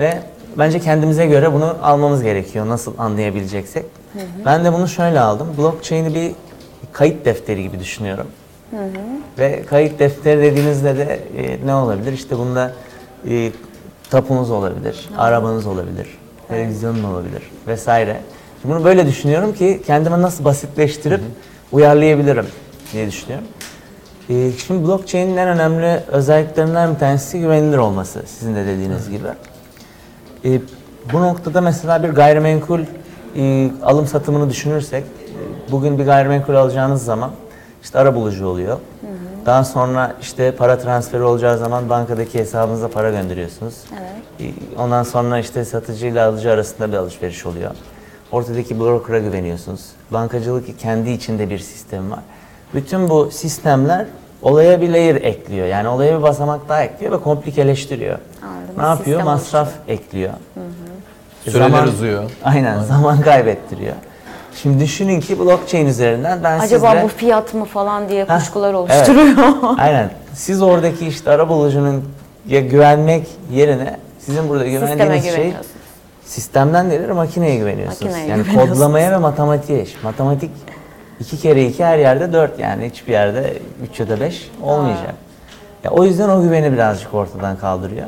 ve 0.01 0.19
bence 0.59 0.81
kendimize 0.81 1.27
göre 1.27 1.53
bunu 1.53 1.77
almamız 1.83 2.23
gerekiyor 2.23 2.69
nasıl 2.69 2.95
anlayabileceksek. 2.99 3.85
Ben 4.45 4.65
de 4.65 4.73
bunu 4.73 4.89
şöyle 4.89 5.21
aldım. 5.21 5.49
Blockchain'i 5.59 6.15
bir 6.15 6.33
kayıt 6.93 7.25
defteri 7.25 7.63
gibi 7.63 7.81
düşünüyorum. 7.81 8.27
Ve 9.39 9.63
kayıt 9.71 9.99
defteri 9.99 10.43
dediğinizde 10.43 10.97
de 10.99 11.21
e, 11.39 11.67
ne 11.67 11.75
olabilir? 11.75 12.13
İşte 12.13 12.39
bunda 12.39 12.73
e, 13.31 13.51
tapunuz 14.11 14.51
olabilir, 14.51 15.09
arabanız 15.19 15.67
olabilir, 15.67 16.19
televizyonun 16.49 17.05
olabilir 17.05 17.43
vesaire. 17.67 18.21
Şimdi 18.63 18.75
bunu 18.75 18.85
böyle 18.85 19.07
düşünüyorum 19.07 19.55
ki 19.55 19.83
kendime 19.87 20.23
nasıl 20.23 20.45
basitleştirip 20.45 21.21
uyarlayabilirim 21.73 22.47
diye 22.93 23.07
düşünüyorum. 23.07 23.47
Ee, 24.31 24.51
Şimdi 24.67 24.87
blockchain'in 24.87 25.37
en 25.37 25.49
önemli 25.49 26.01
özelliklerinden 26.09 26.95
bir 26.95 26.99
tanesi 26.99 27.41
güvenilir 27.41 27.79
olması 27.79 28.23
sizin 28.27 28.55
de 28.57 28.67
dediğiniz 28.67 29.11
gibi. 29.11 29.29
Ee, 30.45 30.61
bu 31.13 31.21
noktada 31.21 31.61
mesela 31.61 32.03
bir 32.03 32.09
gayrimenkul 32.09 32.81
e, 33.37 33.71
alım 33.83 34.07
satımını 34.07 34.51
düşünürsek 34.51 35.05
e, 35.05 35.73
bugün 35.73 35.99
bir 35.99 36.05
gayrimenkul 36.05 36.55
alacağınız 36.55 37.05
zaman 37.05 37.31
işte 37.83 37.99
arabulucu 37.99 38.47
oluyor. 38.47 38.79
Daha 39.47 39.65
sonra 39.65 40.15
işte 40.21 40.51
para 40.57 40.79
transferi 40.79 41.23
olacağı 41.23 41.59
zaman 41.59 41.89
bankadaki 41.89 42.39
hesabınıza 42.39 42.89
para 42.89 43.11
gönderiyorsunuz. 43.11 43.75
Evet. 43.93 44.51
E, 44.77 44.81
Ondan 44.81 45.03
sonra 45.03 45.39
işte 45.39 45.65
satıcı 45.65 46.07
ile 46.07 46.23
alıcı 46.23 46.51
arasında 46.51 46.93
bir 46.93 46.97
alışveriş 46.97 47.47
oluyor. 47.47 47.71
Ortadaki 48.33 48.81
broker'a 48.81 49.19
güveniyorsunuz. 49.19 49.81
Bankacılık 50.11 50.79
kendi 50.79 51.11
içinde 51.11 51.51
bir 51.51 51.59
sistem 51.59 52.11
var. 52.11 52.21
Bütün 52.75 53.09
bu 53.09 53.31
sistemler 53.31 54.07
olaya 54.43 54.81
bir 54.81 54.89
layer 54.89 55.15
ekliyor. 55.15 55.67
Yani 55.67 55.89
olaya 55.89 56.19
bir 56.19 56.23
basamak 56.23 56.69
daha 56.69 56.83
ekliyor 56.83 57.13
ve 57.13 57.21
komplikeleştiriyor. 57.21 58.19
Anladım. 58.43 58.75
Ne 58.79 58.83
yapıyor? 58.83 59.19
Sistem 59.19 59.25
Masraf 59.35 59.69
ekliyor. 59.89 60.33
E, 61.47 61.51
Süreler 61.51 61.85
uzuyor. 61.85 62.31
Aynen, 62.45 62.83
zaman 62.83 63.21
kaybettiriyor. 63.21 63.95
Şimdi 64.63 64.85
düşünün 64.85 65.21
ki 65.21 65.39
blockchain 65.39 65.87
üzerinden 65.87 66.45
ben 66.45 66.59
Acaba 66.59 66.91
sizle... 66.91 67.05
bu 67.05 67.09
fiyat 67.09 67.55
mı 67.55 67.65
falan 67.65 68.09
diye 68.09 68.25
Heh, 68.25 68.39
kuşkular 68.39 68.69
evet. 68.69 68.77
oluşturuyor. 68.77 69.47
Aynen. 69.79 70.11
Siz 70.35 70.63
oradaki 70.63 71.07
işte 71.07 71.31
arabulucunun 71.31 72.05
ya 72.49 72.61
güvenmek 72.61 73.27
yerine 73.53 73.97
sizin 74.19 74.49
burada 74.49 74.67
güvendiğiniz 74.67 75.35
şey 75.35 75.53
sistemden 76.25 76.91
değil 76.91 77.09
makineye 77.09 77.57
güveniyorsunuz. 77.57 78.03
Makineye 78.03 78.27
yani 78.27 78.43
güveniyorsunuz. 78.43 78.79
kodlamaya 78.79 79.13
ve 79.13 79.17
matematiğe. 79.17 79.87
Matematik 80.03 80.51
iki 81.21 81.39
kere 81.39 81.67
iki 81.67 81.85
her 81.85 81.99
yerde 81.99 82.33
dört 82.33 82.59
yani 82.59 82.91
hiçbir 82.91 83.13
yerde 83.13 83.59
üç 83.91 84.01
ya 84.01 84.09
da 84.09 84.21
beş 84.21 84.51
olmayacak. 84.63 85.15
Ya 85.85 85.91
o 85.91 86.05
yüzden 86.05 86.29
o 86.29 86.43
güveni 86.43 86.73
birazcık 86.73 87.15
ortadan 87.15 87.57
kaldırıyor. 87.57 88.07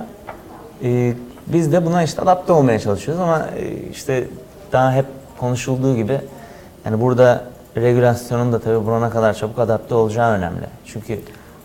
Ee, 0.85 1.13
biz 1.47 1.73
de 1.73 1.87
buna 1.87 2.03
işte 2.03 2.23
adapte 2.23 2.53
olmaya 2.53 2.79
çalışıyoruz 2.79 3.23
ama 3.23 3.47
e, 3.59 3.91
işte 3.91 4.25
daha 4.73 4.93
hep 4.93 5.07
konuşulduğu 5.39 5.97
gibi 5.97 6.21
yani 6.85 7.01
burada 7.01 7.45
regülasyonun 7.77 8.53
da 8.53 8.59
tabii 8.59 8.87
buna 8.87 9.11
kadar 9.11 9.35
çabuk 9.35 9.59
adapte 9.59 9.95
olacağı 9.95 10.33
önemli. 10.33 10.67
Çünkü 10.87 11.21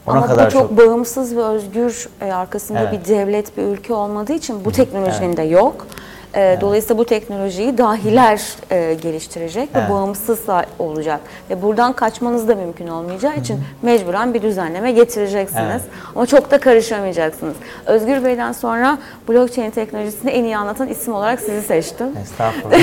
ona 0.07 0.17
Ama 0.17 0.27
kadar 0.27 0.47
bu 0.47 0.51
çok, 0.51 0.77
bağımsız 0.77 1.35
ve 1.35 1.43
özgür 1.43 2.09
e, 2.21 2.31
arkasında 2.31 2.79
Evet. 2.79 2.93
bir 2.93 3.13
devlet, 3.13 3.57
bir 3.57 3.63
ülke 3.63 3.93
olmadığı 3.93 4.33
için 4.33 4.65
bu 4.65 4.71
teknolojinin 4.71 5.37
de 5.37 5.41
yok. 5.43 5.87
E, 6.37 6.57
Dolayısıyla 6.61 6.97
bu 6.97 7.05
teknolojiyi 7.05 7.77
dahiler 7.77 8.41
e, 8.71 8.93
geliştirecek 8.93 9.69
Evet. 9.75 9.89
ve 9.89 9.93
bağımsız 9.93 10.39
olacak. 10.79 11.19
Ve 11.49 11.61
buradan 11.61 11.93
kaçmanız 11.93 12.47
da 12.47 12.55
mümkün 12.55 12.87
olmayacağı 12.87 13.35
için 13.35 13.59
mecburen 13.81 14.33
bir 14.33 14.41
düzenleme 14.41 14.91
getireceksiniz. 14.91 15.63
Evet. 15.71 15.81
Ama 16.15 16.25
çok 16.25 16.51
da 16.51 16.57
karışamayacaksınız. 16.57 17.55
Özgür 17.85 18.23
Bey'den 18.23 18.51
sonra 18.51 18.97
blockchain 19.29 19.71
teknolojisini 19.71 20.31
en 20.31 20.43
iyi 20.43 20.57
anlatan 20.57 20.87
isim 20.87 21.13
olarak 21.13 21.39
sizi 21.39 21.61
seçtim. 21.61 22.07
Estağfurullah. 22.23 22.79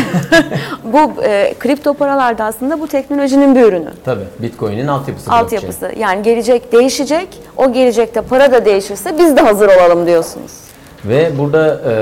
bu 0.84 1.22
e, 1.22 1.54
kripto 1.58 1.94
paralar 1.94 2.38
da 2.38 2.44
aslında 2.44 2.80
bu 2.80 2.86
teknolojinin 2.86 3.54
bir 3.54 3.62
ürünü. 3.62 3.90
Tabii. 4.04 4.24
Bitcoin'in 4.38 4.86
altyapısı 4.86 5.30
blockchain. 5.30 5.44
altyapısı. 5.44 5.92
Yani 5.98 6.22
gelecek 6.22 6.72
değişecek. 6.72 7.28
O 7.56 7.72
gelecekte 7.72 8.20
para 8.20 8.52
da 8.52 8.64
değişirse 8.64 9.18
biz 9.18 9.36
de 9.36 9.40
hazır 9.40 9.68
olalım 9.68 10.06
diyorsunuz. 10.06 10.52
Ve 11.04 11.38
burada 11.38 11.80
e, 11.86 11.94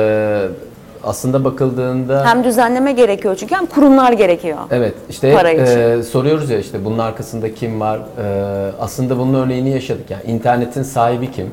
aslında 1.05 1.45
bakıldığında 1.45 2.27
Hem 2.27 2.45
düzenleme 2.45 2.93
gerekiyor 2.93 3.37
çünkü 3.41 3.55
hem 3.55 3.67
kurumlar 3.67 4.13
gerekiyor. 4.13 4.59
Evet 4.71 4.95
işte 5.11 5.35
Para 5.35 5.49
hep, 5.49 5.63
için. 5.63 5.79
e, 5.79 6.03
soruyoruz 6.03 6.51
ya 6.51 6.59
işte 6.59 6.85
bunun 6.85 6.99
arkasında 6.99 7.55
kim 7.55 7.81
var? 7.81 7.99
E, 7.99 8.71
aslında 8.81 9.19
bunun 9.19 9.35
örneğini 9.35 9.71
yaşadık. 9.71 10.11
Yani 10.11 10.23
internetin 10.27 10.83
sahibi 10.83 11.31
kim? 11.33 11.51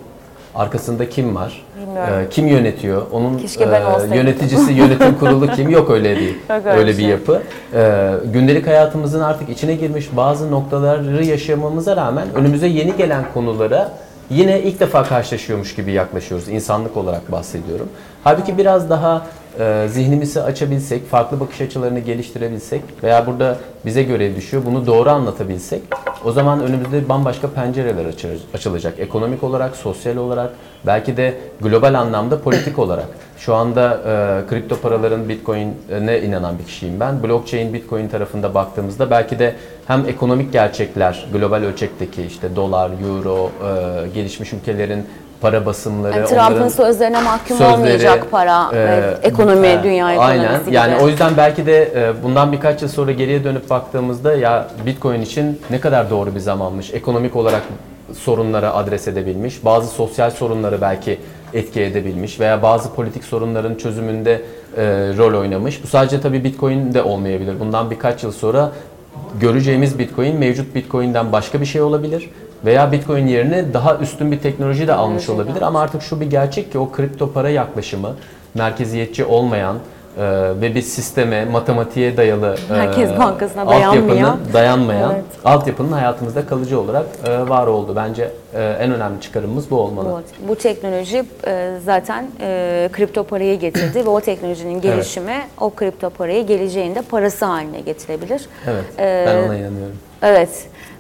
Arkasında 0.56 1.10
kim 1.10 1.36
var? 1.36 1.66
Bilmiyorum. 1.82 2.14
E, 2.26 2.30
kim 2.30 2.48
yönetiyor? 2.48 3.02
Onun 3.12 3.38
olsaydım. 3.96 4.14
yöneticisi, 4.14 4.74
yönetim 4.74 5.20
kurulu 5.20 5.48
kim? 5.48 5.70
Yok 5.70 5.90
öyle 5.90 6.16
değil. 6.16 6.36
Yok 6.50 6.62
öyle 6.66 6.78
öyle 6.78 6.92
bir 6.92 6.98
bir 6.98 7.02
şey. 7.02 7.10
yapı. 7.10 7.42
E, 7.74 8.12
gündelik 8.34 8.68
hayatımızın 8.68 9.20
artık 9.22 9.50
içine 9.50 9.76
girmiş 9.76 10.10
bazı 10.18 10.52
noktaları 10.52 11.26
yaşamamıza 11.26 11.96
rağmen 11.96 12.28
önümüze 12.36 12.68
yeni 12.68 12.98
gelen 12.98 13.24
konulara 13.34 13.92
yine 14.30 14.62
ilk 14.62 14.80
defa 14.80 15.04
karşılaşıyormuş 15.04 15.76
gibi 15.76 15.92
yaklaşıyoruz. 15.92 16.50
İnsanlık 16.50 16.98
olarak 16.98 17.32
bahsediyorum. 17.32 17.90
Halbuki 18.24 18.58
biraz 18.58 18.90
daha 18.90 19.26
e, 19.60 19.88
zihnimizi 19.90 20.42
açabilsek, 20.42 21.08
farklı 21.08 21.40
bakış 21.40 21.62
açılarını 21.62 22.00
geliştirebilsek 22.00 22.82
veya 23.04 23.28
burada 23.28 23.58
bize 23.86 24.04
görev 24.04 24.36
düşüyor, 24.36 24.64
bunu 24.66 24.88
doğru 24.88 25.10
anlatabilsek 25.10 25.82
o 26.26 26.32
zaman 26.32 26.62
önümüzde 26.64 27.10
bambaşka 27.10 27.48
pencereler 27.48 28.06
açı- 28.06 28.40
açılacak. 28.54 29.00
Ekonomik 29.00 29.44
olarak, 29.44 29.76
sosyal 29.76 30.18
olarak, 30.18 30.52
belki 30.86 31.18
de 31.18 31.38
global 31.62 31.94
anlamda 31.94 32.42
politik 32.42 32.80
olarak. 32.80 33.08
Şu 33.38 33.56
anda 33.56 33.94
e, 33.94 34.50
kripto 34.50 34.76
paraların 34.76 35.30
Bitcoin'e 35.30 36.22
inanan 36.22 36.60
bir 36.60 36.64
kişiyim 36.64 37.00
ben. 37.00 37.24
Blockchain 37.24 37.74
Bitcoin 37.74 38.08
tarafında 38.08 38.54
baktığımızda 38.54 39.12
belki 39.12 39.40
de 39.40 39.56
hem 39.88 40.06
ekonomik 40.10 40.54
gerçekler, 40.54 41.28
global 41.34 41.62
ölçekteki 41.62 42.24
işte 42.24 42.56
dolar, 42.56 42.92
euro, 43.04 43.50
e, 43.50 44.08
gelişmiş 44.08 44.54
ülkelerin 44.54 45.06
para 45.42 45.66
basımları, 45.66 46.18
Yani 46.18 46.28
Trump'ın 46.28 46.68
sözlerine 46.68 47.22
mahkum 47.22 47.58
sözleri, 47.58 47.74
olmayacak 47.74 48.32
para, 48.32 48.72
e, 48.74 49.18
ekonomi, 49.24 49.68
e, 49.68 49.84
dünya 49.84 50.14
ekonomisi 50.14 50.42
Aynen. 50.48 50.66
gibi. 50.66 50.76
Yani 50.76 50.96
o 51.02 51.08
yüzden 51.08 51.38
belki 51.38 51.66
de 51.66 51.84
e, 51.84 52.24
bundan 52.24 52.52
birkaç 52.52 52.82
yıl 52.82 52.90
sonra 52.90 53.12
geriye 53.12 53.44
dönüp 53.44 53.70
baktığımızda 53.70 54.36
ya 54.36 54.68
Bitcoin 54.86 55.22
için 55.22 55.62
ne 55.70 55.80
kadar 55.80 56.10
doğru 56.10 56.36
bir 56.36 56.40
zamanmış. 56.40 56.94
Ekonomik 56.94 57.36
olarak 57.36 57.62
sorunlara 58.18 58.74
adres 58.74 59.08
edebilmiş. 59.08 59.66
Bazı 59.66 59.88
sosyal 59.88 60.32
sorunları 60.32 60.82
belki 60.82 61.20
etki 61.54 61.82
edebilmiş 61.82 62.40
veya 62.40 62.62
bazı 62.62 62.94
politik 62.94 63.24
sorunların 63.24 63.76
çözümünde 63.76 64.42
e, 64.78 64.84
rol 65.18 65.40
oynamış. 65.40 65.84
Bu 65.84 65.88
sadece 65.88 66.22
tabii 66.22 66.44
Bitcoin 66.44 66.94
de 66.94 67.02
olmayabilir. 67.04 67.60
Bundan 67.60 67.92
birkaç 67.92 68.24
yıl 68.24 68.32
sonra 68.32 68.72
göreceğimiz 69.42 70.00
Bitcoin 70.00 70.40
mevcut 70.40 70.76
Bitcoin'den 70.76 71.32
başka 71.32 71.62
bir 71.62 71.66
şey 71.66 71.82
olabilir. 71.82 72.30
Veya 72.66 72.92
Bitcoin 72.92 73.28
yerine 73.28 73.74
daha 73.74 73.98
üstün 73.98 74.32
bir 74.32 74.40
teknoloji 74.40 74.88
de 74.88 74.94
almış 74.94 75.26
Teknoloji 75.26 75.48
de 75.48 75.50
olabilir. 75.50 75.66
Ama 75.66 75.82
artık 75.82 76.02
şu 76.02 76.22
bir 76.22 76.26
gerçek 76.30 76.72
ki 76.72 76.80
o 76.80 76.92
kripto 76.92 77.32
para 77.32 77.50
yaklaşımı 77.50 78.16
merkeziyetçi 78.54 79.26
olmayan 79.26 79.76
e, 80.18 80.22
ve 80.62 80.76
bir 80.76 80.82
sisteme, 80.82 81.46
matematiğe 81.46 82.18
dayalı 82.18 82.56
e, 82.70 82.74
Merkez 82.74 83.20
Bankası'na 83.20 83.62
altyapının 83.62 84.08
dayanmayan. 84.08 84.38
dayanmayan 84.54 85.12
Evet. 85.14 85.24
altyapının 85.46 85.92
hayatımızda 85.92 86.46
kalıcı 86.46 86.80
olarak 86.80 87.06
e, 87.26 87.50
var 87.50 87.68
oldu. 87.68 87.94
Bence 87.96 88.32
e, 88.54 88.78
en 88.80 88.92
önemli 88.94 89.22
çıkarımımız 89.22 89.72
bu 89.72 89.80
olmalı. 89.80 90.24
Bu, 90.44 90.48
bu 90.50 90.56
teknoloji 90.56 91.24
e, 91.48 91.72
zaten 91.86 92.28
e, 92.42 92.90
kripto 92.94 93.24
parayı 93.24 93.60
getirdi 93.60 94.06
ve 94.06 94.10
o 94.10 94.22
teknolojinin 94.22 94.82
gelişimi 94.82 95.42
o 95.60 95.70
kripto 95.70 96.10
parayı 96.10 96.48
geleceğinde 96.48 97.02
parası 97.02 97.46
haline 97.46 97.80
getirebilir. 97.80 98.42
Evet, 98.68 98.84
Ee, 99.00 99.24
ben 99.28 99.36
ona 99.38 99.56
inanıyorum. 99.58 99.96
Evet. 100.22 100.50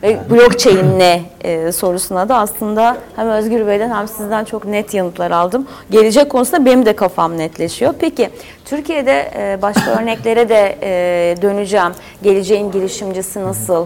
Ve 0.04 0.20
blockchain 0.30 1.00
ne 1.00 1.22
e, 1.42 1.72
sorusuna 1.72 2.30
da 2.30 2.38
aslında 2.38 2.98
hem 3.16 3.30
Özgür 3.30 3.68
Bey'den 3.68 3.92
hem 3.92 4.08
sizden 4.08 4.44
çok 4.44 4.66
net 4.66 4.94
yanıtlar 4.94 5.32
aldım. 5.32 5.68
Gelecek 5.92 6.30
konusunda 6.30 6.66
benim 6.66 6.86
de 6.86 6.96
kafam 6.96 7.38
netleşiyor. 7.38 7.94
Peki 8.00 8.30
Türkiye'de 8.66 9.32
e, 9.36 9.62
başka 9.62 10.02
örneklere 10.02 10.50
de 10.50 10.78
e, 10.82 11.42
döneceğim. 11.42 11.92
Geleceğin 12.24 12.72
girişimcisi 12.72 13.44
nasıl? 13.44 13.86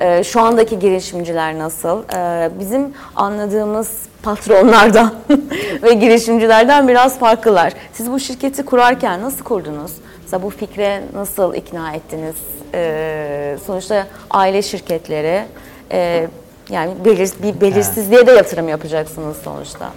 E, 0.00 0.24
şu 0.24 0.40
andaki 0.40 0.78
girişimciler 0.78 1.58
nasıl? 1.58 2.02
E, 2.14 2.50
bizim 2.60 2.92
anladığımız 3.16 3.90
patronlardan 4.22 5.14
ve 5.82 5.92
girişimcilerden 5.92 6.88
biraz 6.88 7.18
farklılar. 7.18 7.72
Siz 7.92 8.12
bu 8.12 8.20
şirketi 8.20 8.64
kurarken 8.64 9.22
nasıl 9.22 9.44
kurdunuz? 9.44 9.92
Mesela 10.22 10.42
bu 10.42 10.50
fikre 10.50 11.02
nasıl 11.14 11.54
ikna 11.54 11.92
ettiniz? 11.92 12.61
Ee, 12.74 13.56
sonuçta 13.66 14.06
aile 14.30 14.62
şirketleri 14.62 15.44
e, 15.92 16.28
yani 16.70 17.04
belir, 17.04 17.30
bir 17.42 17.60
belirsizliğe 17.60 18.26
de 18.26 18.32
yatırım 18.32 18.68
yapacaksınız 18.68 19.36
sonuçta. 19.36 19.90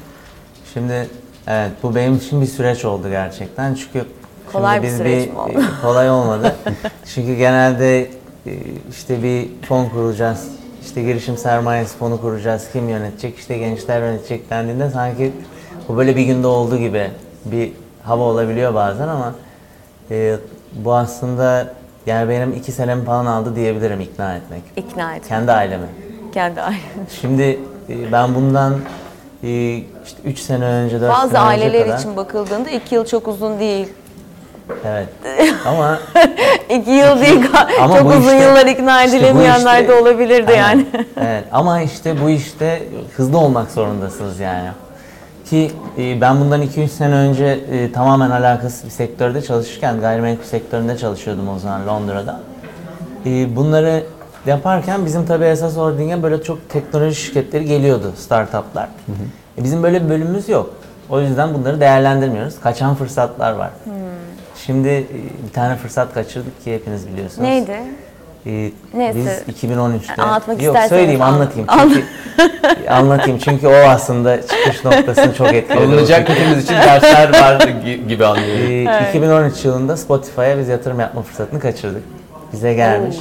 Şimdi 0.73 1.09
evet 1.47 1.71
bu 1.83 1.95
benim 1.95 2.15
için 2.15 2.41
bir 2.41 2.45
süreç 2.45 2.85
oldu 2.85 3.09
gerçekten 3.09 3.73
çünkü 3.73 4.05
Kolay 4.51 4.83
bir 4.83 4.89
süreç 4.89 5.29
mi 5.29 5.39
oldu? 5.39 5.51
e, 5.51 5.63
kolay 5.81 6.09
olmadı. 6.09 6.55
çünkü 7.13 7.35
genelde 7.35 8.01
e, 8.01 8.09
işte 8.89 9.23
bir 9.23 9.49
fon 9.67 9.89
kuracağız, 9.89 10.47
işte 10.85 11.03
girişim 11.03 11.37
sermayesi 11.37 11.97
fonu 11.97 12.21
kuracağız, 12.21 12.67
kim 12.73 12.89
yönetecek, 12.89 13.37
işte 13.39 13.57
gençler 13.57 13.99
yönetecek 14.01 14.49
dendiğinde 14.49 14.89
sanki 14.89 15.31
bu 15.87 15.97
böyle 15.97 16.15
bir 16.15 16.23
günde 16.23 16.47
oldu 16.47 16.77
gibi 16.77 17.11
bir 17.45 17.71
hava 18.03 18.23
olabiliyor 18.23 18.73
bazen 18.73 19.07
ama 19.07 19.35
e, 20.11 20.35
bu 20.75 20.93
aslında 20.95 21.67
yani 22.05 22.29
benim 22.29 22.53
iki 22.53 22.71
senemi 22.71 23.05
falan 23.05 23.25
aldı 23.25 23.55
diyebilirim 23.55 24.01
ikna 24.01 24.35
etmek. 24.35 24.61
İkna 24.75 25.11
etmek. 25.15 25.29
Kendi 25.29 25.51
ailemi. 25.51 25.85
Kendi 26.33 26.61
aile. 26.61 26.77
Şimdi 27.21 27.59
e, 27.89 28.11
ben 28.11 28.35
bundan 28.35 28.75
e, 29.43 29.75
işte 30.05 30.21
3 30.25 30.39
sene 30.39 30.65
önce, 30.65 31.01
4 31.01 31.09
Bazı 31.13 31.21
sene 31.29 31.39
önce 31.39 31.39
aileler 31.39 31.85
kadar... 31.85 31.99
için 31.99 32.15
bakıldığında 32.15 32.69
iki 32.69 32.95
yıl 32.95 33.05
çok 33.05 33.27
uzun 33.27 33.59
değil. 33.59 33.87
Evet. 34.85 35.07
Ama 35.65 35.99
İki 36.69 36.91
yıl 36.91 37.21
değil, 37.21 37.45
Ama 37.81 37.97
çok 37.99 38.09
uzun 38.09 38.21
işte- 38.21 38.35
yıllar 38.35 38.65
ikna 38.65 39.03
işte 39.03 39.17
edilemeyenler 39.17 39.81
işte- 39.81 39.87
de 39.87 39.93
olabilirdi 40.01 40.51
Aynen. 40.51 40.61
yani. 40.61 40.85
evet. 41.21 41.43
Ama 41.51 41.81
işte 41.81 42.21
bu 42.23 42.29
işte 42.29 42.83
hızlı 43.15 43.37
olmak 43.37 43.71
zorundasınız 43.71 44.39
yani. 44.39 44.69
Ki 45.45 45.71
e, 45.97 46.21
ben 46.21 46.39
bundan 46.39 46.61
2-3 46.61 46.87
sene 46.87 47.15
önce 47.15 47.45
e, 47.45 47.91
tamamen 47.91 48.31
alakasız 48.31 48.85
bir 48.85 48.89
sektörde 48.89 49.41
çalışırken 49.41 49.99
gayrimenkul 49.99 50.43
sektöründe 50.43 50.97
çalışıyordum 50.97 51.49
o 51.49 51.59
zaman 51.59 51.87
Londra'da. 51.87 52.39
E, 53.25 53.55
bunları 53.55 54.03
yaparken 54.45 55.05
bizim 55.05 55.25
tabii 55.25 55.45
esas 55.45 55.77
holdinge 55.77 56.23
böyle 56.23 56.43
çok 56.43 56.69
teknoloji 56.69 57.15
şirketleri 57.15 57.65
geliyordu, 57.65 58.13
startuplar. 58.17 58.89
E, 59.57 59.63
bizim 59.63 59.83
böyle 59.83 60.03
bir 60.03 60.09
bölümümüz 60.09 60.49
yok. 60.49 60.73
O 61.09 61.21
yüzden 61.21 61.53
bunları 61.53 61.79
değerlendirmiyoruz. 61.79 62.59
Kaçan 62.59 62.95
fırsatlar 62.95 63.53
var. 63.53 63.69
Şimdi 64.65 64.87
e, 64.87 65.07
bir 65.47 65.53
tane 65.53 65.75
fırsat 65.75 66.13
kaçırdık 66.13 66.63
ki 66.63 66.73
hepiniz 66.73 67.07
biliyorsunuz. 67.07 67.41
Neydi? 67.41 67.77
Ee, 68.47 68.71
Neyse. 68.93 69.43
Biz 69.47 69.55
2013'te 69.71 70.21
Anlatmak 70.23 70.61
Yok 70.61 70.75
isterseniz 70.75 70.89
söyleyeyim 70.89 71.21
anlat. 71.21 71.57
anlatayım 71.57 71.93
çünkü 71.93 72.03
anlatayım 72.89 73.39
çünkü 73.39 73.67
o 73.67 73.71
aslında 73.73 74.41
çıkış 74.41 74.85
noktasını 74.85 75.35
çok 75.35 75.53
etkiledi. 75.53 75.79
Alınacak 75.85 76.29
hepimiz 76.29 76.63
için 76.63 76.73
dersler 76.75 77.29
var 77.41 77.59
gi- 77.59 78.07
gibi 78.07 78.25
anlıyorum. 78.25 78.87
Ee, 79.05 79.09
2013 79.09 79.65
yılında 79.65 79.97
Spotify'a 79.97 80.57
biz 80.59 80.67
yatırım 80.67 80.99
yapma 80.99 81.21
fırsatını 81.21 81.59
kaçırdık. 81.59 82.03
Bize 82.53 82.73
gelmiş 82.73 83.15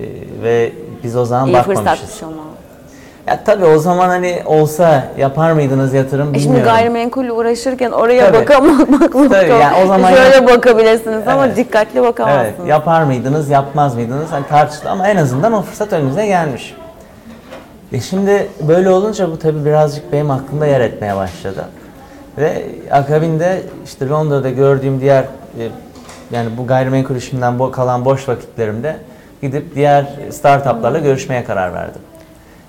Ee, 0.00 0.02
ve 0.42 0.72
biz 1.04 1.16
o 1.16 1.24
zaman 1.24 1.48
İyi 1.48 1.52
bakmamışız. 1.54 1.84
fırsatmış 1.84 2.22
ama. 2.22 2.45
Ya 3.26 3.44
tabii 3.44 3.64
o 3.64 3.78
zaman 3.78 4.08
hani 4.08 4.42
olsa 4.46 5.04
yapar 5.18 5.52
mıydınız 5.52 5.94
yatırım 5.94 6.34
E 6.34 6.38
şimdi 6.38 6.44
bilmiyorum. 6.54 6.74
gayrimenkulle 6.74 7.32
uğraşırken 7.32 7.90
oraya 7.90 8.26
Tabii. 8.26 8.38
bakamak 8.38 9.12
Tabii, 9.30 9.48
yani 9.50 9.84
o 9.84 9.86
zaman 9.86 10.10
Şöyle 10.14 10.36
ya- 10.36 10.46
bakabilirsiniz 10.46 11.28
ama 11.28 11.46
Evet. 11.46 11.56
dikkatli 11.56 12.02
bakamazsınız. 12.02 12.54
Evet, 12.58 12.68
yapar 12.68 13.02
mıydınız, 13.02 13.50
yapmaz 13.50 13.94
mıydınız? 13.94 14.26
Hani 14.32 14.46
tartışıldı 14.46 14.88
ama 14.90 15.08
en 15.08 15.16
azından 15.16 15.52
o 15.52 15.62
fırsat 15.62 15.92
önünüze 15.92 16.26
gelmiş. 16.26 16.74
E 17.92 18.00
şimdi 18.00 18.48
böyle 18.68 18.90
olunca 18.90 19.30
bu 19.30 19.38
tabii 19.38 19.64
birazcık 19.64 20.12
benim 20.12 20.30
aklımda 20.30 20.66
yer 20.66 20.80
etmeye 20.80 21.16
başladı. 21.16 21.64
Ve 22.38 22.62
akabinde 22.90 23.62
işte 23.84 24.08
Londra'da 24.08 24.50
gördüğüm 24.50 25.00
diğer 25.00 25.22
e, 25.22 25.68
yani 26.30 26.48
bu 26.58 26.66
gayrimenkul 26.66 27.16
işimden 27.16 27.54
bo- 27.54 27.70
kalan 27.70 28.04
boş 28.04 28.28
vakitlerimde 28.28 28.96
gidip 29.42 29.74
diğer 29.74 30.06
startuplarla 30.30 30.98
görüşmeye 30.98 31.44
karar 31.44 31.74
verdim. 31.74 32.00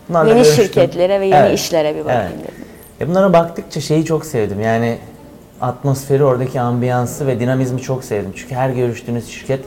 Bunlarla 0.09 0.29
Yeni 0.29 0.43
görüştüm. 0.43 0.65
şirketlere 0.65 1.19
ve 1.19 1.25
yeni 1.25 1.53
işlere 1.53 1.95
bir 1.95 2.05
bakayım 2.05 2.23
evet. 2.35 2.43
dedim. 2.43 2.65
E 3.01 3.07
bunlara 3.07 3.33
baktıkça 3.33 3.81
şeyi 3.81 4.05
çok 4.05 4.25
sevdim. 4.25 4.61
Yani 4.61 4.97
atmosferi, 5.61 6.23
oradaki 6.23 6.61
ambiyansı 6.61 7.27
ve 7.27 7.39
dinamizmi 7.39 7.81
çok 7.81 8.03
sevdim. 8.03 8.31
Çünkü 8.35 8.55
her 8.55 8.69
görüştüğünüz 8.69 9.27
şirket 9.27 9.59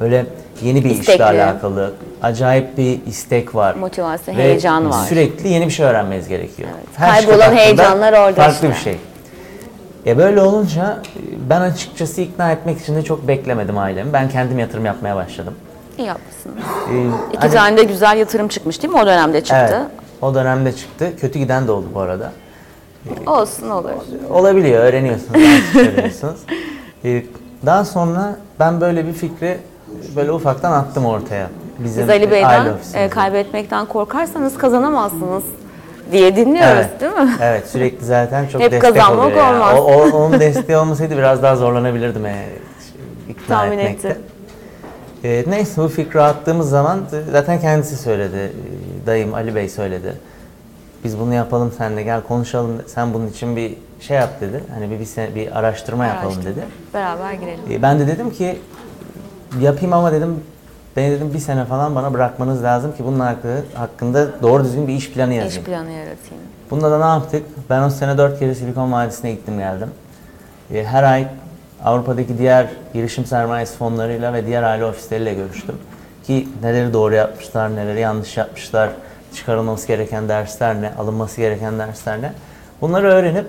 böyle 0.00 0.26
yeni 0.62 0.84
bir 0.84 0.90
işle 0.90 1.00
İstekli. 1.00 1.24
alakalı. 1.24 1.92
Acayip 2.22 2.78
bir 2.78 2.98
istek 3.06 3.54
var. 3.54 3.74
Motivasyon, 3.74 4.36
Ve 4.36 4.42
heyecan 4.42 4.90
var. 4.90 5.06
Sürekli 5.08 5.48
yeni 5.48 5.66
bir 5.66 5.70
şey 5.70 5.86
öğrenmeniz 5.86 6.28
gerekiyor. 6.28 6.68
Kaybolan 6.96 7.20
şirket 7.20 7.40
hakkında 7.42 7.60
heyecanlar 7.60 8.12
orada 8.12 8.32
Farklı 8.32 8.54
işte. 8.54 8.70
bir 8.70 8.74
şey. 8.74 8.96
E 10.06 10.18
böyle 10.18 10.40
olunca 10.40 10.98
ben 11.50 11.60
açıkçası 11.60 12.20
ikna 12.20 12.52
etmek 12.52 12.80
için 12.80 12.96
de 12.96 13.02
çok 13.02 13.28
beklemedim 13.28 13.78
ailemi. 13.78 14.12
Ben 14.12 14.28
kendim 14.28 14.58
yatırım 14.58 14.86
yapmaya 14.86 15.16
başladım. 15.16 15.54
İyi 15.98 16.06
yapmışsınız. 16.06 16.56
E, 16.92 17.06
İki 17.32 17.38
hani- 17.38 17.52
tane 17.54 17.76
de 17.76 17.82
güzel 17.84 18.16
yatırım 18.18 18.48
çıkmış 18.48 18.82
değil 18.82 18.94
mi? 18.94 19.00
O 19.00 19.06
dönemde 19.06 19.40
çıktı. 19.40 19.56
Evet. 19.70 19.86
O 20.22 20.34
dönemde 20.34 20.72
çıktı. 20.76 21.12
Kötü 21.20 21.38
giden 21.38 21.66
de 21.66 21.72
oldu 21.72 21.86
bu 21.94 22.00
arada. 22.00 22.32
Olsun 23.26 23.70
olur. 23.70 23.90
Olabiliyor, 24.30 24.84
öğreniyorsunuz, 24.84 25.40
yanlış 25.42 25.76
öğreniyorsunuz. 25.76 26.40
Ee, 27.04 27.22
Daha 27.66 27.84
sonra 27.84 28.36
ben 28.60 28.80
böyle 28.80 29.06
bir 29.06 29.12
fikri 29.12 29.58
böyle 30.16 30.32
ufaktan 30.32 30.72
attım 30.72 31.06
ortaya. 31.06 31.46
Bizim 31.78 32.02
Biz 32.02 32.10
Ali 32.10 32.30
Bey'den 32.30 32.66
e, 32.94 33.08
kaybetmekten 33.08 33.86
korkarsanız 33.86 34.58
kazanamazsınız 34.58 35.42
diye 36.12 36.36
dinliyoruz 36.36 36.72
Evet. 36.90 37.00
değil 37.00 37.12
mi? 37.12 37.36
Evet, 37.42 37.66
sürekli 37.68 38.04
zaten 38.06 38.46
çok 38.48 38.60
Hep 38.60 38.72
destek 38.72 38.94
kazanmak 38.94 39.26
oluyor. 39.26 39.38
yani. 39.38 39.54
olmaz. 39.56 39.74
O, 39.78 39.82
o- 39.82 40.22
onun 40.26 40.40
desteği 40.40 40.76
olmasaydı 40.78 41.16
biraz 41.16 41.42
daha 41.42 41.56
zorlanabilirdim 41.56 42.26
e, 42.26 42.46
ikna 43.28 43.56
Tahmin 43.56 43.78
etmekte. 43.78 44.08
ettim. 44.08 44.22
Ee, 45.24 45.44
neyse 45.46 45.82
bu 45.82 45.88
fikri 45.88 46.20
attığımız 46.20 46.70
zaman 46.70 46.98
e, 47.12 47.30
zaten 47.32 47.60
kendisi 47.60 47.96
söyledi. 47.96 48.36
Ee, 48.36 49.06
Dayım 49.06 49.34
Ali 49.34 49.54
Bey 49.54 49.68
söyledi. 49.68 50.14
Biz 51.04 51.18
bunu 51.18 51.34
yapalım 51.34 51.72
seninle 51.78 52.02
gel 52.02 52.20
konuşalım. 52.22 52.82
Sen 52.86 53.14
bunun 53.14 53.26
için 53.26 53.56
bir 53.56 53.76
şey 54.00 54.16
yap 54.16 54.40
dedi. 54.40 54.64
Hani 54.74 54.90
bir 54.90 55.00
bir, 55.00 55.04
sene- 55.04 55.34
bir 55.34 55.58
araştırma 55.58 56.06
yapalım 56.06 56.26
Araştırma. 56.34 56.56
dedi. 56.56 56.64
Beraber 56.94 57.32
girelim. 57.32 57.60
E, 57.70 57.82
Ben 57.82 57.98
de 57.98 58.06
dedim 58.06 58.30
ki 58.30 58.58
yapayım 59.60 59.92
ama 59.92 60.12
dedim 60.12 60.40
beni 60.96 61.10
dedim 61.10 61.34
bir 61.34 61.38
sene 61.38 61.64
falan 61.64 61.94
bana 61.94 62.12
bırakmanız 62.14 62.62
lazım 62.62 62.92
ki 62.96 63.04
bunun 63.04 63.20
hakkında, 63.20 63.56
hakkında 63.74 64.42
doğru 64.42 64.64
düzgün 64.64 64.88
bir 64.88 64.92
iş 64.94 65.10
planı 65.10 65.34
yazayım. 65.34 65.62
İş 65.62 65.66
planı 65.66 65.90
yaratayım. 65.90 66.44
Bunda 66.70 66.90
da 66.90 66.98
ne 66.98 67.04
yaptık? 67.04 67.42
Ben 67.70 67.82
o 67.82 67.90
sene 67.90 68.18
dört 68.18 68.38
kere 68.38 68.54
Silikon 68.54 68.92
Vadisi'ne 68.92 69.30
gittim 69.30 69.58
geldim. 69.58 69.88
E, 70.74 70.84
Her 70.84 71.02
ay 71.02 71.26
Avrupa'daki 71.84 72.38
diğer 72.38 72.66
girişim 72.94 73.24
sermayesi 73.24 73.76
fonlarıyla 73.76 74.32
ve 74.32 74.46
diğer 74.46 74.62
aile 74.62 74.84
ofisleriyle 74.84 75.34
görüştüm. 75.34 75.74
Ki 76.26 76.48
neleri 76.62 76.92
doğru 76.92 77.14
yapmışlar, 77.14 77.76
neleri 77.76 78.00
yanlış 78.00 78.36
yapmışlar, 78.36 78.90
çıkarılması 79.34 79.86
gereken 79.86 80.28
dersler 80.28 80.82
ne, 80.82 80.92
alınması 80.98 81.36
gereken 81.36 81.78
dersler 81.78 82.22
ne. 82.22 82.32
Bunları 82.80 83.06
öğrenip 83.06 83.46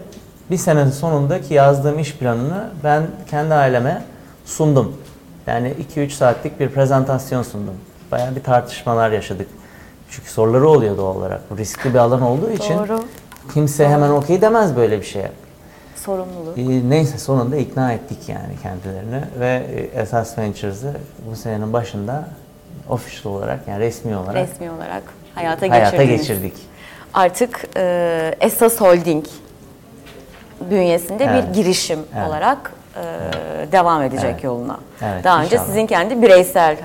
bir 0.52 0.58
senenin 0.58 0.92
sonundaki 0.92 1.54
yazdığım 1.54 2.00
iş 2.00 2.16
planını 2.16 2.70
ben 2.84 3.04
kendi 3.30 3.54
aileme 3.54 4.04
sundum. 4.46 4.96
Yani 5.48 5.74
2-3 5.96 6.10
saatlik 6.10 6.60
bir 6.60 6.70
prezentasyon 6.70 7.44
sundum. 7.44 7.74
Bayağı 8.12 8.36
bir 8.36 8.44
tartışmalar 8.44 9.12
yaşadık. 9.12 9.48
Çünkü 10.10 10.30
soruları 10.30 10.68
oluyor 10.70 10.98
doğal 10.98 11.16
olarak. 11.16 11.42
Riskli 11.58 11.94
bir 11.94 12.00
alan 12.00 12.22
olduğu 12.22 12.52
için 12.52 12.78
Doğru. 12.78 13.04
kimse 13.54 13.90
hemen 13.90 14.10
okey 14.10 14.42
demez 14.42 14.76
böyle 14.76 15.00
bir 15.00 15.06
şeye. 15.06 15.32
Sorumluluk. 16.06 16.58
Ee, 16.58 16.90
neyse 16.90 17.18
sonunda 17.18 17.58
ikna 17.58 17.94
ettik 17.94 18.18
yani 18.30 18.54
kendilerini 18.64 19.24
ve 19.40 19.64
e, 19.96 20.02
Esas 20.02 20.38
Ventures'ı 20.38 20.94
bu 21.32 21.36
senenin 21.36 21.74
başında 21.74 22.26
official 22.90 23.34
olarak 23.34 23.68
yani 23.68 23.80
resmi 23.80 24.16
olarak 24.18 24.36
Resmi 24.50 24.72
olarak 24.72 25.04
hayata, 25.36 25.70
hayata 25.70 26.04
geçirdik. 26.04 26.54
Artık 27.14 27.66
e, 27.78 28.36
Esas 28.42 28.82
Holding 28.82 29.26
bünyesinde 30.70 31.24
Evet. 31.24 31.48
bir 31.48 31.54
girişim 31.54 32.00
Evet. 32.16 32.28
olarak 32.28 32.74
e, 32.96 33.02
devam 33.72 34.02
edecek 34.04 34.32
Evet. 34.32 34.44
yoluna. 34.44 34.78
Evet, 35.02 35.24
Daha 35.24 35.38
önce 35.44 35.56
inşallah. 35.56 35.68
sizin 35.68 35.88
kendi 35.88 36.22
bireysel 36.22 36.78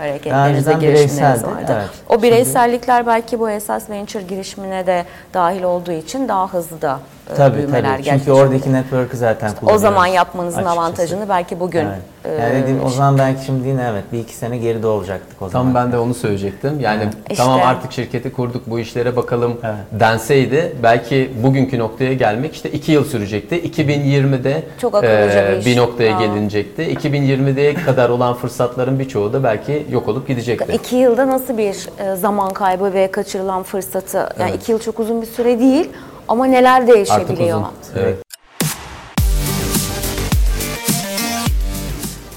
önceden 0.48 0.80
girişimleriniz 0.80 1.44
vardı. 1.44 1.64
evet. 1.68 1.88
O 2.08 2.22
bireysellikler 2.22 3.06
belki 3.06 3.40
bu 3.40 3.50
Esas 3.50 3.90
Venture 3.90 4.22
girişimine 4.22 4.86
de 4.86 5.04
dahil 5.34 5.62
olduğu 5.62 5.92
için 5.92 6.28
daha 6.28 6.52
hızlı 6.52 6.82
da 6.82 7.00
e, 7.00 7.15
Tabii 7.36 7.56
büyümeler 7.56 7.82
tabii. 7.82 7.96
Çünkü 7.96 8.04
gerçekleşebilir. 8.04 8.42
oradaki 8.46 8.72
network'ı 8.72 9.16
zaten 9.16 9.50
O 9.50 9.54
kullanıyoruz. 9.54 9.82
zaman 9.82 10.06
yapmanızın 10.06 10.56
açıkçası. 10.58 10.80
avantajını 10.80 11.28
belki 11.28 11.60
bugün 11.60 11.86
Evet. 11.86 12.38
e, 12.40 12.42
Yani 12.42 12.62
dediğim, 12.62 12.84
o 12.84 12.88
zaman 12.88 13.18
belki 13.18 13.44
şimdi 13.44 13.68
yine 13.68 13.88
evet 13.92 14.04
bir 14.12 14.18
iki 14.18 14.34
sene 14.34 14.58
geride 14.58 14.86
olacaktık 14.86 15.42
o 15.42 15.48
zaman. 15.48 15.66
Tam 15.66 15.74
ben 15.84 15.92
de 15.92 15.98
onu 15.98 16.14
söyleyecektim. 16.14 16.80
Yani 16.80 17.02
İşte. 17.30 17.34
tamam 17.42 17.60
artık 17.64 17.92
şirketi 17.92 18.32
kurduk 18.32 18.62
bu 18.66 18.78
işlere 18.78 19.16
bakalım 19.16 19.60
Evet. 19.64 19.74
denseydi 19.92 20.76
belki 20.82 21.30
bugünkü 21.42 21.78
noktaya 21.78 22.12
gelmek 22.14 22.54
işte 22.54 22.70
2 22.70 22.92
yıl 22.92 23.04
sürecekti. 23.04 23.56
2020'de 23.56 24.62
Çok 24.80 24.94
akıllıca 24.94 25.52
bir 25.60 25.66
iş. 25.70 25.76
noktaya 25.76 26.16
Aa. 26.16 26.20
gelinecekti. 26.20 26.82
2020'ye 26.82 27.74
kadar 27.74 28.08
olan 28.08 28.34
fırsatların 28.34 28.98
birçoğu 28.98 29.32
da 29.32 29.44
belki 29.44 29.86
yok 29.90 30.08
olup 30.08 30.28
gidecekti. 30.28 30.72
İki 30.72 30.96
yılda 30.96 31.28
nasıl 31.28 31.58
bir 31.58 31.88
e, 31.98 32.16
zaman 32.16 32.50
kaybı 32.52 32.92
ve 32.92 33.10
kaçırılan 33.10 33.62
fırsatı, 33.62 34.28
yani 34.40 34.52
iki 34.56 34.72
yıl 34.72 34.78
çok 34.78 35.00
uzun 35.00 35.22
bir 35.22 35.26
süre 35.26 35.58
değil 35.60 35.90
ama 36.28 36.46
neler 36.46 36.80
Artık 36.80 36.94
değişebiliyor. 36.94 37.58
uzun. 37.58 38.00
Evet. 38.00 38.18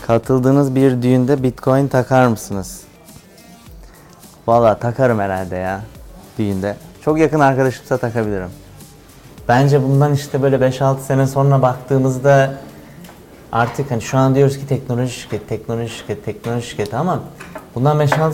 Katıldığınız 0.08 0.76
bir 0.76 1.02
düğünde 1.02 1.44
bitcoin 1.44 1.88
takar 1.88 2.28
mısınız? 2.28 2.82
Valla 4.48 4.80
takarım 4.80 5.20
herhalde 5.20 5.56
ya 5.56 5.82
düğünde. 6.38 6.76
Çok 7.06 7.20
yakın 7.20 7.40
arkadaşımsa 7.40 7.98
takabilirim. 7.98 8.50
Bence 9.48 9.84
bundan 9.84 10.14
işte 10.14 10.42
böyle 10.42 10.56
5-6 10.56 11.00
sene 11.00 11.28
sonra 11.28 11.62
baktığımızda 11.62 12.54
artık 13.52 13.92
hani 13.92 14.02
şu 14.02 14.18
an 14.18 14.36
diyoruz 14.36 14.58
ki 14.60 14.68
teknoloji 14.68 15.14
şirketi, 15.14 15.48
teknoloji 15.48 15.90
şirketi, 15.96 16.22
teknoloji 16.26 16.68
şirketi 16.68 16.96
ama 16.96 17.20
bundan 17.76 17.98
5-6 18.00 18.08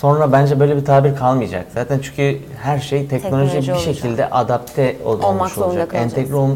sonra 0.00 0.32
bence 0.32 0.60
böyle 0.60 0.76
bir 0.76 0.84
tabir 0.84 1.16
kalmayacak. 1.16 1.66
Zaten 1.74 1.98
çünkü 2.02 2.38
her 2.62 2.78
şey 2.78 3.08
teknoloji 3.08 3.50
Teknoloji 3.52 3.68
bir 3.68 3.72
olacak. 3.76 3.94
şekilde 3.94 4.30
adapte 4.30 4.96
ol- 5.04 5.08
Olmak 5.12 5.24
olmuş 5.24 5.52
zorunda 5.52 5.70
olacak. 5.72 5.94
Entegre 5.94 6.34
ol- 6.34 6.48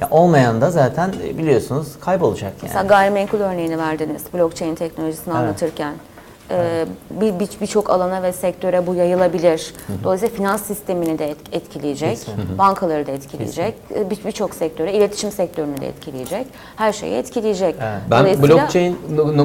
ya 0.00 0.08
olmayan 0.10 0.60
da 0.60 0.70
zaten 0.70 1.12
biliyorsunuz 1.38 1.88
kaybolacak 2.00 2.42
yani. 2.52 2.62
Mesela 2.62 2.84
gayrimenkul 2.84 3.40
örneğini 3.40 3.78
verdiniz 3.78 4.22
blockchain 4.34 4.74
teknolojisini 4.74 5.34
Evet. 5.34 5.42
anlatırken. 5.44 5.94
Ee, 6.50 6.84
bir 7.10 7.38
bir- 7.40 7.48
birçok 7.60 7.90
alana 7.90 8.22
ve 8.22 8.32
sektöre 8.32 8.86
bu 8.86 8.94
yayılabilir. 8.94 9.72
Dolayısıyla 10.04 10.34
finans 10.36 10.62
sistemini 10.66 11.18
de 11.18 11.30
et- 11.30 11.36
etkileyecek, 11.52 12.18
bankaları 12.58 13.06
da 13.06 13.10
etkileyecek, 13.12 13.74
e, 13.94 14.10
bir- 14.10 14.24
birçok 14.24 14.54
sektöre, 14.54 14.92
iletişim 14.92 15.30
sektörünü 15.32 15.80
de 15.80 15.88
etkileyecek, 15.88 16.46
her 16.76 16.92
şeyi 16.92 17.14
etkileyecek. 17.14 17.74
Ben 18.10 18.24
blockchain 18.60 18.98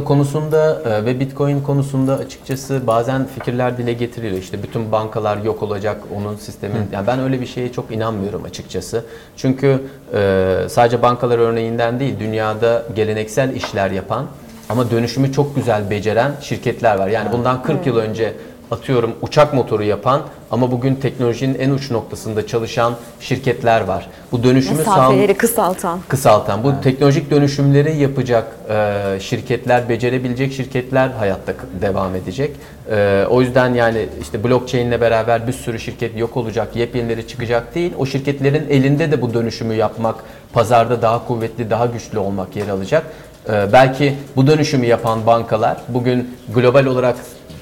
konusunda 0.05 0.81
e, 0.81 1.05
ve 1.05 1.19
bitcoin 1.19 1.61
konusunda 1.61 2.13
açıkçası 2.15 2.87
bazen 2.87 3.25
fikirler 3.25 3.77
dile 3.77 3.93
getiriliyor. 3.93 4.41
İşte 4.41 4.63
bütün 4.63 4.91
bankalar 4.91 5.37
yok 5.37 5.63
olacak 5.63 6.01
onun 6.17 6.35
sistemin. 6.35 6.81
Yani 6.91 7.07
ben 7.07 7.19
öyle 7.19 7.41
bir 7.41 7.45
şeye 7.45 7.71
çok 7.71 7.91
inanmıyorum 7.91 8.43
açıkçası. 8.43 9.05
Çünkü 9.37 9.83
e, 10.13 10.55
sadece 10.69 11.01
bankalar 11.01 11.39
örneğinden 11.39 11.99
değil 11.99 12.19
dünyada 12.19 12.83
geleneksel 12.95 13.55
işler 13.55 13.91
yapan 13.91 14.25
ama 14.69 14.91
dönüşümü 14.91 15.31
çok 15.31 15.55
güzel 15.55 15.89
beceren 15.89 16.31
şirketler 16.41 16.99
var. 16.99 17.07
Yani 17.07 17.31
bundan 17.31 17.63
40 17.63 17.87
yıl 17.87 17.97
önce 17.97 18.33
atıyorum 18.71 19.15
uçak 19.21 19.53
motoru 19.53 19.83
yapan 19.83 20.21
ama 20.51 20.71
bugün 20.71 20.95
teknolojinin 20.95 21.59
en 21.59 21.69
uç 21.69 21.91
noktasında 21.91 22.47
çalışan 22.47 22.93
şirketler 23.19 23.81
var. 23.81 24.09
Bu 24.31 24.43
dönüşümü 24.43 24.83
sağ 24.83 24.91
mesafeleri 24.91 25.33
kısaltan. 25.33 25.99
kısaltan, 26.07 26.63
bu 26.63 26.73
teknolojik 26.83 27.31
dönüşümleri 27.31 27.97
yapacak 27.97 28.47
e, 28.69 29.19
şirketler, 29.19 29.89
becerebilecek 29.89 30.53
şirketler 30.53 31.09
hayatta 31.09 31.53
devam 31.81 32.15
edecek. 32.15 32.55
E, 32.91 33.25
o 33.29 33.41
yüzden 33.41 33.73
yani 33.73 34.05
işte 34.21 34.43
blockchain 34.43 34.87
ile 34.87 35.01
beraber 35.01 35.47
bir 35.47 35.53
sürü 35.53 35.79
şirket 35.79 36.17
yok 36.17 36.37
olacak, 36.37 36.75
yepyenileri 36.75 37.27
çıkacak 37.27 37.75
değil. 37.75 37.93
O 37.97 38.05
şirketlerin 38.05 38.69
elinde 38.69 39.11
de 39.11 39.21
bu 39.21 39.33
dönüşümü 39.33 39.73
yapmak, 39.73 40.15
pazarda 40.53 41.01
daha 41.01 41.27
kuvvetli, 41.27 41.69
daha 41.69 41.85
güçlü 41.85 42.19
olmak 42.19 42.55
yer 42.55 42.67
alacak. 42.67 43.05
E, 43.49 43.73
belki 43.73 44.15
bu 44.35 44.47
dönüşümü 44.47 44.85
yapan 44.85 45.25
bankalar 45.25 45.77
bugün 45.87 46.37
global 46.55 46.85
olarak 46.85 47.15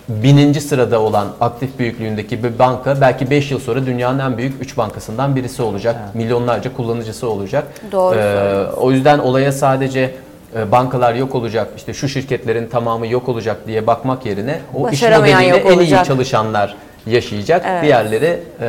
bininci 0.09 0.61
sırada 0.61 1.01
olan 1.01 1.27
aktif 1.41 1.79
büyüklüğündeki 1.79 2.43
bir 2.43 2.59
banka 2.59 3.01
belki 3.01 3.29
5 3.29 3.51
yıl 3.51 3.59
sonra 3.59 3.85
dünyanın 3.85 4.19
en 4.19 4.37
büyük 4.37 4.61
3 4.61 4.77
bankasından 4.77 5.35
birisi 5.35 5.61
olacak. 5.61 5.95
Milyonlarca 6.13 6.73
kullanıcısı 6.73 7.29
olacak. 7.29 7.67
Doğru 7.91 8.15
Ee, 8.15 8.65
o 8.77 8.91
yüzden 8.91 9.19
olaya 9.19 9.51
sadece 9.51 10.15
e, 10.55 10.71
bankalar 10.71 11.13
yok 11.13 11.35
olacak, 11.35 11.67
işte 11.77 11.93
şu 11.93 12.09
şirketlerin 12.09 12.67
tamamı 12.67 13.07
yok 13.07 13.29
olacak 13.29 13.57
diye 13.67 13.87
bakmak 13.87 14.25
yerine 14.25 14.59
o 14.73 14.89
iş 14.89 15.03
Başaramayan 15.03 15.43
modeliyle 15.43 15.73
en 15.73 15.79
iyi 15.79 16.03
çalışanlar 16.03 16.75
yaşayacak. 17.09 17.65
Evet. 17.67 17.83
Diğerleri 17.83 18.39
e, 18.61 18.67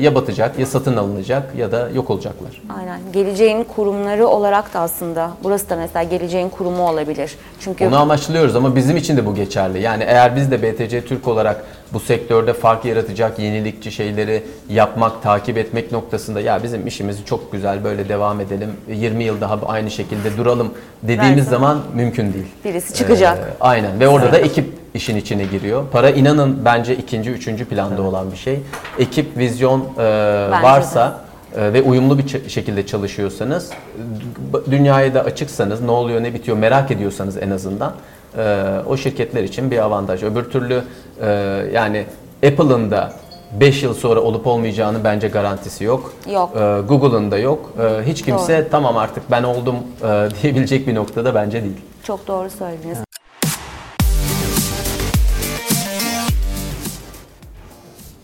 ya 0.00 0.14
batacak 0.14 0.58
ya 0.58 0.66
satın 0.66 0.96
alınacak 0.96 1.54
ya 1.56 1.72
da 1.72 1.88
yok 1.94 2.10
olacaklar. 2.10 2.62
Aynen. 2.78 3.00
Geleceğin 3.12 3.64
kurumları 3.64 4.26
olarak 4.26 4.74
da 4.74 4.80
aslında 4.80 5.30
burası 5.44 5.70
da 5.70 5.76
mesela 5.76 6.02
geleceğin 6.02 6.48
kurumu 6.48 6.88
olabilir. 6.88 7.34
Çünkü 7.60 7.86
Onu 7.86 7.96
amaçlıyoruz 7.96 8.56
ama 8.56 8.76
bizim 8.76 8.96
için 8.96 9.16
de 9.16 9.26
bu 9.26 9.34
geçerli. 9.34 9.82
Yani 9.82 10.04
eğer 10.06 10.36
biz 10.36 10.50
de 10.50 10.62
BTC 10.62 11.04
Türk 11.04 11.28
olarak 11.28 11.64
bu 11.92 12.00
sektörde 12.00 12.52
fark 12.52 12.84
yaratacak 12.84 13.38
yenilikçi 13.38 13.92
şeyleri 13.92 14.42
yapmak, 14.68 15.22
takip 15.22 15.58
etmek 15.58 15.92
noktasında 15.92 16.40
ya 16.40 16.62
bizim 16.62 16.86
işimiz 16.86 17.24
çok 17.24 17.52
güzel 17.52 17.84
böyle 17.84 18.08
devam 18.08 18.40
edelim, 18.40 18.70
20 18.88 19.24
yıl 19.24 19.40
daha 19.40 19.58
aynı 19.66 19.90
şekilde 19.90 20.36
duralım 20.36 20.74
dediğimiz 21.02 21.44
zaman 21.48 21.78
mümkün 21.94 22.32
değil. 22.32 22.46
birisi 22.64 22.94
çıkacak. 22.94 23.38
Ee, 23.38 23.56
aynen 23.60 24.00
ve 24.00 24.08
orada 24.08 24.32
da 24.32 24.38
ekip 24.38 24.66
işin 24.94 25.16
içine 25.16 25.44
giriyor. 25.44 25.84
Para 25.92 26.10
inanın 26.10 26.64
bence 26.64 26.96
ikinci, 26.96 27.30
üçüncü 27.30 27.64
planda 27.64 28.02
olan 28.02 28.32
bir 28.32 28.36
şey. 28.36 28.60
Ekip, 28.98 29.38
vizyon 29.38 29.80
e, 29.98 30.02
varsa 30.62 31.20
e, 31.56 31.72
ve 31.72 31.82
uyumlu 31.82 32.18
bir 32.18 32.48
şekilde 32.48 32.86
çalışıyorsanız, 32.86 33.70
dünyaya 34.70 35.14
da 35.14 35.20
açıksanız, 35.24 35.80
ne 35.80 35.90
oluyor 35.90 36.22
ne 36.22 36.34
bitiyor 36.34 36.56
merak 36.56 36.90
ediyorsanız 36.90 37.36
en 37.36 37.50
azından 37.50 37.92
e, 38.38 38.66
o 38.86 38.96
şirketler 38.96 39.42
için 39.42 39.70
bir 39.70 39.78
avantaj. 39.78 40.22
Öbür 40.22 40.44
türlü 40.44 40.82
e, 41.20 41.28
yani 41.72 42.06
Apple'ın 42.46 42.90
da 42.90 43.12
5 43.60 43.82
yıl 43.82 43.94
sonra 43.94 44.20
olup 44.20 44.46
olmayacağını 44.46 45.04
bence 45.04 45.28
garantisi 45.28 45.84
yok. 45.84 46.12
Yok. 46.32 46.50
E, 46.56 46.80
Google'ın 46.88 47.30
da 47.30 47.38
yok. 47.38 47.72
E, 47.80 48.02
hiç 48.06 48.22
kimse 48.22 48.68
tamam 48.70 48.96
artık 48.96 49.30
ben 49.30 49.42
oldum 49.42 49.76
e, 50.02 50.28
diyebilecek 50.42 50.86
bir 50.86 50.94
noktada 50.94 51.34
bence 51.34 51.62
değil. 51.62 51.76
Çok 52.02 52.26
doğru 52.26 52.50
söylediniz. 52.50 52.98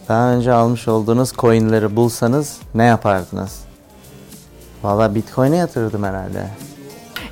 Daha 0.08 0.32
önce 0.32 0.52
almış 0.52 0.88
olduğunuz 0.88 1.32
coinleri 1.32 1.96
bulsanız 1.96 2.58
ne 2.74 2.84
yapardınız? 2.84 3.60
Valla 4.82 5.14
Bitcoin'e 5.14 5.56
yatırırdım 5.56 6.04
herhalde. 6.04 6.46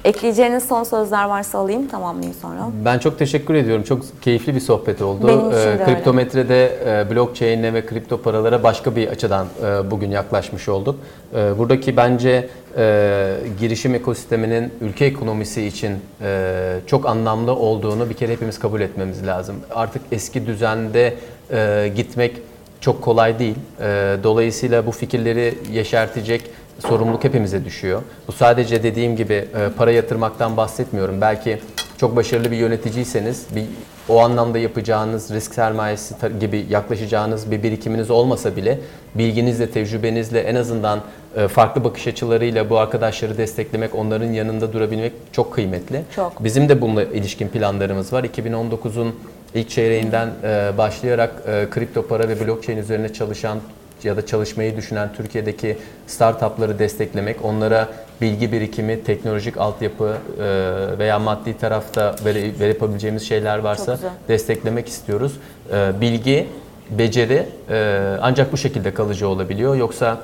Ekleyeceğiniz 0.04 0.64
son 0.68 0.84
sözler 0.84 1.24
varsa 1.24 1.58
alayım 1.58 1.86
tamamlayayım 1.88 2.34
sonra. 2.42 2.68
Ben 2.84 2.98
çok 2.98 3.18
teşekkür 3.18 3.54
ediyorum. 3.54 3.82
Çok 3.84 4.22
keyifli 4.22 4.54
bir 4.54 4.60
sohbet 4.60 5.02
oldu. 5.02 5.28
Benim 5.28 5.38
için 5.40 5.50
de 5.52 5.62
Ee, 5.64 5.66
öyle. 5.68 5.84
Kriptometrede 5.84 6.78
e, 6.86 7.10
blockchain'e 7.10 7.74
ve 7.74 7.86
kripto 7.86 8.22
paralara 8.22 8.62
başka 8.62 8.96
bir 8.96 9.08
açıdan 9.08 9.46
e, 9.64 9.90
bugün 9.90 10.10
yaklaşmış 10.10 10.68
olduk. 10.68 10.96
E, 11.34 11.58
buradaki 11.58 11.96
bence 11.96 12.48
e, 12.76 13.34
girişim 13.60 13.94
ekosisteminin 13.94 14.72
ülke 14.80 15.04
ekonomisi 15.04 15.66
için 15.66 15.92
e, 16.22 16.54
çok 16.86 17.06
anlamlı 17.06 17.52
olduğunu 17.56 18.10
bir 18.10 18.14
kere 18.14 18.32
hepimiz 18.32 18.58
kabul 18.58 18.80
etmemiz 18.80 19.26
lazım. 19.26 19.56
Artık 19.74 20.02
eski 20.12 20.46
düzende 20.46 21.14
e, 21.52 21.92
gitmek 21.96 22.36
çok 22.80 23.02
kolay 23.02 23.38
değil. 23.38 23.56
E, 23.80 24.16
dolayısıyla 24.24 24.86
bu 24.86 24.90
fikirleri 24.92 25.54
yeşertecek 25.72 26.42
sorumluluk 26.78 27.24
hepimize 27.24 27.64
düşüyor. 27.64 28.02
Bu 28.28 28.32
sadece 28.32 28.82
dediğim 28.82 29.16
gibi 29.16 29.32
e, 29.32 29.48
para 29.76 29.90
yatırmaktan 29.90 30.56
bahsetmiyorum. 30.56 31.20
Belki 31.20 31.58
çok 31.96 32.16
başarılı 32.16 32.50
bir 32.50 32.56
yöneticiyseniz 32.56 33.46
bir 33.54 33.64
o 34.08 34.20
anlamda 34.20 34.58
yapacağınız 34.58 35.30
risk 35.30 35.54
sermayesi 35.54 36.14
gibi 36.40 36.66
yaklaşacağınız 36.70 37.50
bir 37.50 37.62
birikiminiz 37.62 38.10
olmasa 38.10 38.56
bile 38.56 38.78
bilginizle, 39.14 39.70
tecrübenizle 39.70 40.40
en 40.40 40.54
azından 40.54 41.00
e, 41.36 41.48
farklı 41.48 41.84
bakış 41.84 42.06
açılarıyla 42.06 42.70
bu 42.70 42.78
arkadaşları 42.78 43.38
desteklemek, 43.38 43.94
onların 43.94 44.32
yanında 44.32 44.72
durabilmek 44.72 45.12
çok 45.32 45.52
kıymetli. 45.52 46.02
Çok. 46.16 46.44
Bizim 46.44 46.68
de 46.68 46.80
bununla 46.80 47.04
ilişkin 47.04 47.48
planlarımız 47.48 48.12
var. 48.12 48.24
2019'un 48.24 49.14
ilk 49.54 49.70
çeyreğinden 49.70 50.28
e, 50.42 50.72
başlayarak 50.78 51.42
e, 51.46 51.66
kripto 51.70 52.06
para 52.06 52.28
ve 52.28 52.46
blockchain 52.46 52.78
üzerine 52.78 53.12
çalışan 53.12 53.58
ya 54.04 54.16
da 54.16 54.26
çalışmayı 54.26 54.76
düşünen 54.76 55.12
Türkiye'deki 55.16 55.78
startupları 56.06 56.78
desteklemek, 56.78 57.44
onlara 57.44 57.88
bilgi 58.20 58.52
birikimi, 58.52 59.04
teknolojik 59.04 59.56
altyapı 59.56 60.16
e, 60.40 60.98
veya 60.98 61.18
maddi 61.18 61.58
tarafta 61.58 62.16
vere, 62.24 62.60
verebileceğimiz 62.60 63.28
şeyler 63.28 63.58
varsa 63.58 63.98
desteklemek 64.28 64.88
istiyoruz. 64.88 65.32
E, 65.72 66.00
bilgi, 66.00 66.46
beceri 66.90 67.46
e, 67.70 68.02
ancak 68.22 68.52
bu 68.52 68.56
şekilde 68.56 68.94
kalıcı 68.94 69.28
olabiliyor. 69.28 69.76
Yoksa 69.76 70.18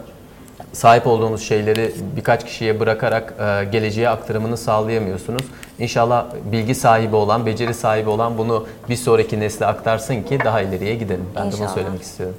sahip 0.72 1.06
olduğunuz 1.06 1.42
şeyleri 1.42 1.92
birkaç 2.16 2.44
kişiye 2.44 2.80
bırakarak 2.80 3.34
e, 3.40 3.64
geleceğe 3.64 4.08
aktarımını 4.08 4.56
sağlayamıyorsunuz. 4.56 5.42
İnşallah 5.78 6.26
bilgi 6.52 6.74
sahibi 6.74 7.16
olan, 7.16 7.46
beceri 7.46 7.74
sahibi 7.74 8.10
olan 8.10 8.38
bunu 8.38 8.66
bir 8.88 8.96
sonraki 8.96 9.40
nesle 9.40 9.66
aktarsın 9.66 10.22
ki 10.22 10.38
daha 10.44 10.60
ileriye 10.60 10.94
gidelim. 10.94 11.26
Ben 11.36 11.42
de 11.42 11.46
bunu 11.46 11.54
İnşallah. 11.54 11.74
söylemek 11.74 12.02
istiyorum. 12.02 12.36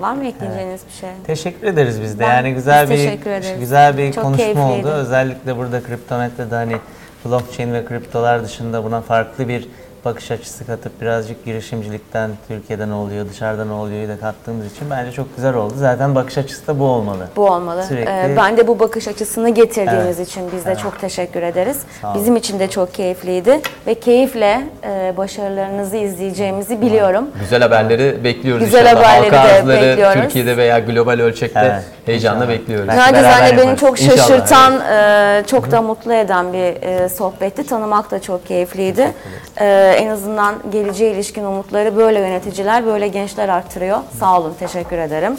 Var 0.00 0.12
mı 0.14 0.26
ekleyeceğiniz 0.26 0.80
bir 0.86 0.92
şey? 0.92 1.10
Teşekkür 1.26 1.66
ederiz 1.66 2.02
biz 2.02 2.18
de. 2.18 2.22
Ben- 2.22 2.34
yani 2.36 2.54
güzel 2.54 2.90
bir 2.90 3.12
güzel 3.58 3.98
bir 3.98 4.12
Çok 4.12 4.24
konuşma 4.24 4.44
keyifliydi. 4.44 4.68
oldu. 4.86 4.88
Özellikle 4.88 5.56
burada 5.56 5.82
kriptometrede 5.82 6.54
hani 6.54 6.76
blockchain 7.24 7.72
ve 7.72 7.84
kriptolar 7.84 8.44
dışında 8.44 8.84
buna 8.84 9.00
farklı 9.00 9.48
bir 9.48 9.68
bakış 10.08 10.30
açısı 10.30 10.66
katıp 10.66 11.00
birazcık 11.00 11.44
girişimcilikten 11.44 12.30
Türkiye'de 12.48 12.88
ne 12.88 12.94
oluyor, 12.94 13.26
dışarıda 13.30 13.64
ne 13.64 13.72
oluyor 13.72 14.08
da 14.08 14.18
kattığımız 14.20 14.66
için 14.72 14.90
bence 14.90 15.12
çok 15.12 15.36
güzel 15.36 15.54
oldu. 15.54 15.74
Zaten 15.76 16.14
bakış 16.14 16.38
açısı 16.38 16.66
da 16.66 16.78
bu 16.78 16.84
olmalı. 16.84 17.28
Bu 17.36 17.46
olmalı. 17.50 17.82
Sürekli- 17.84 18.10
Ee, 18.10 18.36
ben 18.36 18.56
de 18.56 18.66
bu 18.68 18.78
bakış 18.78 19.08
açısını 19.08 19.50
getirdiğiniz 19.50 20.18
Evet. 20.18 20.28
için 20.28 20.42
biz 20.56 20.66
de 20.66 20.76
çok 20.76 21.00
teşekkür 21.00 21.42
ederiz. 21.42 21.78
Bizim 22.14 22.36
için 22.36 22.58
de 22.58 22.70
çok 22.70 22.94
keyifliydi 22.94 23.60
ve 23.86 23.94
keyifle 23.94 24.60
e, 24.84 25.14
başarılarınızı 25.16 25.96
izleyeceğimizi 25.96 26.80
biliyorum. 26.80 27.24
Güzel 27.40 27.62
haberleri 27.62 28.24
bekliyoruz 28.24 28.64
Güzel 28.64 28.86
inşallah. 28.86 29.04
haberleri 29.04 29.36
Halka 29.36 29.68
de 29.68 29.80
bekliyoruz. 29.90 30.22
Türkiye'de 30.22 30.56
veya 30.56 30.78
global 30.78 31.20
ölçekte 31.20 31.60
Evet, 31.60 31.82
heyecanla 32.08 32.48
bekliyoruz. 32.48 32.86
Nacizane 32.86 33.50
beni 33.52 33.58
yaparız. 33.58 33.80
çok 33.80 34.00
İnşallah, 34.00 34.16
şaşırtan, 34.16 34.80
e, 34.80 35.42
çok 35.46 35.70
da 35.70 35.82
mutlu 35.82 36.12
eden 36.12 36.52
bir 36.52 36.82
e, 36.82 37.08
sohbetti. 37.08 37.66
Tanımak 37.66 38.10
da 38.10 38.22
çok 38.22 38.46
keyifliydi. 38.46 39.12
E, 39.56 39.66
en 39.98 40.08
azından 40.08 40.54
geleceğe 40.72 41.12
ilişkin 41.12 41.44
umutları 41.44 41.96
böyle 41.96 42.18
yöneticiler, 42.18 42.86
böyle 42.86 43.08
gençler 43.08 43.48
arttırıyor. 43.48 43.98
Sağ 44.20 44.40
olun, 44.40 44.54
teşekkür 44.58 44.98
ederim. 44.98 45.36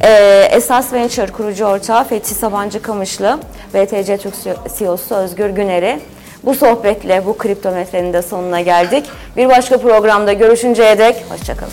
E, 0.00 0.08
Esas 0.50 0.92
Venture 0.92 1.32
kurucu 1.32 1.64
ortağı 1.64 2.04
Fethi 2.04 2.34
Sabancı 2.34 2.82
Kamışlı, 2.82 3.38
BTC 3.74 4.18
Türk 4.18 4.34
CEO'su 4.78 5.14
Özgür 5.14 5.50
Güner'i 5.50 6.00
bu 6.44 6.54
sohbetle 6.54 7.26
bu 7.26 7.38
kriptometrenin 7.38 8.12
de 8.12 8.22
sonuna 8.22 8.60
geldik. 8.60 9.06
Bir 9.36 9.48
başka 9.48 9.78
programda 9.78 10.32
görüşünceye 10.32 10.98
dek 10.98 11.24
hoşçakalın. 11.28 11.72